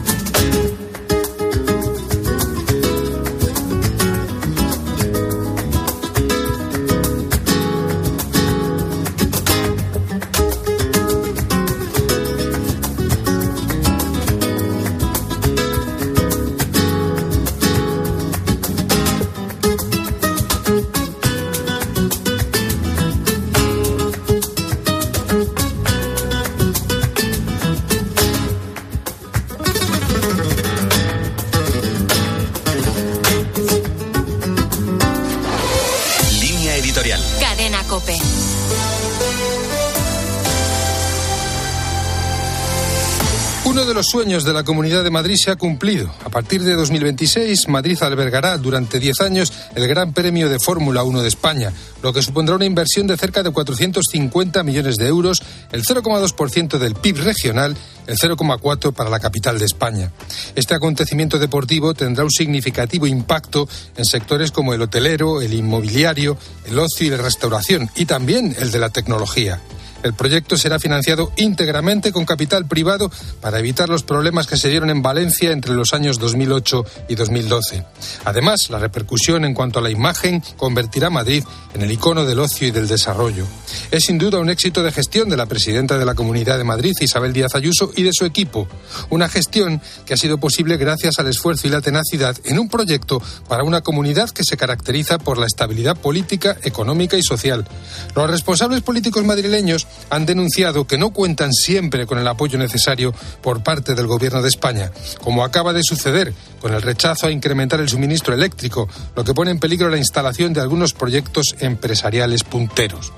[43.87, 46.13] De los sueños de la Comunidad de Madrid se ha cumplido.
[46.25, 51.23] A partir de 2026, Madrid albergará durante 10 años el Gran Premio de Fórmula 1
[51.23, 51.73] de España,
[52.03, 56.97] lo que supondrá una inversión de cerca de 450 millones de euros, el 0,2% del
[56.97, 57.77] PIB regional,
[58.09, 60.11] el 0,4% para la capital de España.
[60.57, 66.77] Este acontecimiento deportivo tendrá un significativo impacto en sectores como el hotelero, el inmobiliario, el
[66.81, 69.61] ocio y la restauración, y también el de la tecnología.
[70.07, 74.89] El proyecto será financiado íntegramente con capital privado para evitar los problemas que se dieron
[74.89, 77.85] en Valencia entre los años 2008 y 2012.
[78.25, 81.43] Además, la repercusión en cuanto a la imagen convertirá a Madrid
[81.75, 83.47] en el icono del ocio y del desarrollo.
[83.91, 86.93] Es sin duda un éxito de gestión de la presidenta de la Comunidad de Madrid,
[87.01, 88.69] Isabel Díaz Ayuso, y de su equipo.
[89.11, 93.21] Una gestión que ha sido posible gracias al esfuerzo y la tenacidad en un proyecto
[93.49, 97.67] para una comunidad que se caracteriza por la estabilidad política, económica y social.
[98.15, 103.63] Los responsables políticos madrileños han denunciado que no cuentan siempre con el apoyo necesario por
[103.63, 104.93] parte del Gobierno de España,
[105.23, 106.33] como acaba de suceder
[106.67, 110.53] con el rechazo a incrementar el suministro eléctrico, lo que pone en peligro la instalación
[110.53, 113.13] de algunos proyectos empresariales punteros.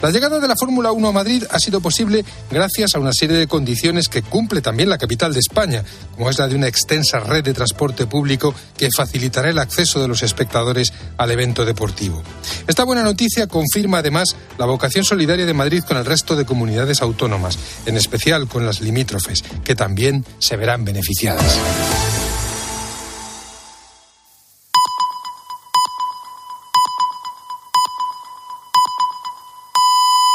[0.00, 3.36] La llegada de la Fórmula 1 a Madrid ha sido posible gracias a una serie
[3.36, 5.84] de condiciones que cumple también la capital de España,
[6.14, 10.08] como es la de una extensa red de transporte público que facilitará el acceso de
[10.08, 12.22] los espectadores al evento deportivo.
[12.66, 17.02] Esta buena noticia confirma además la vocación solidaria de Madrid con el resto de comunidades
[17.02, 21.58] autónomas, en especial con las limítrofes, que también se verán beneficiadas.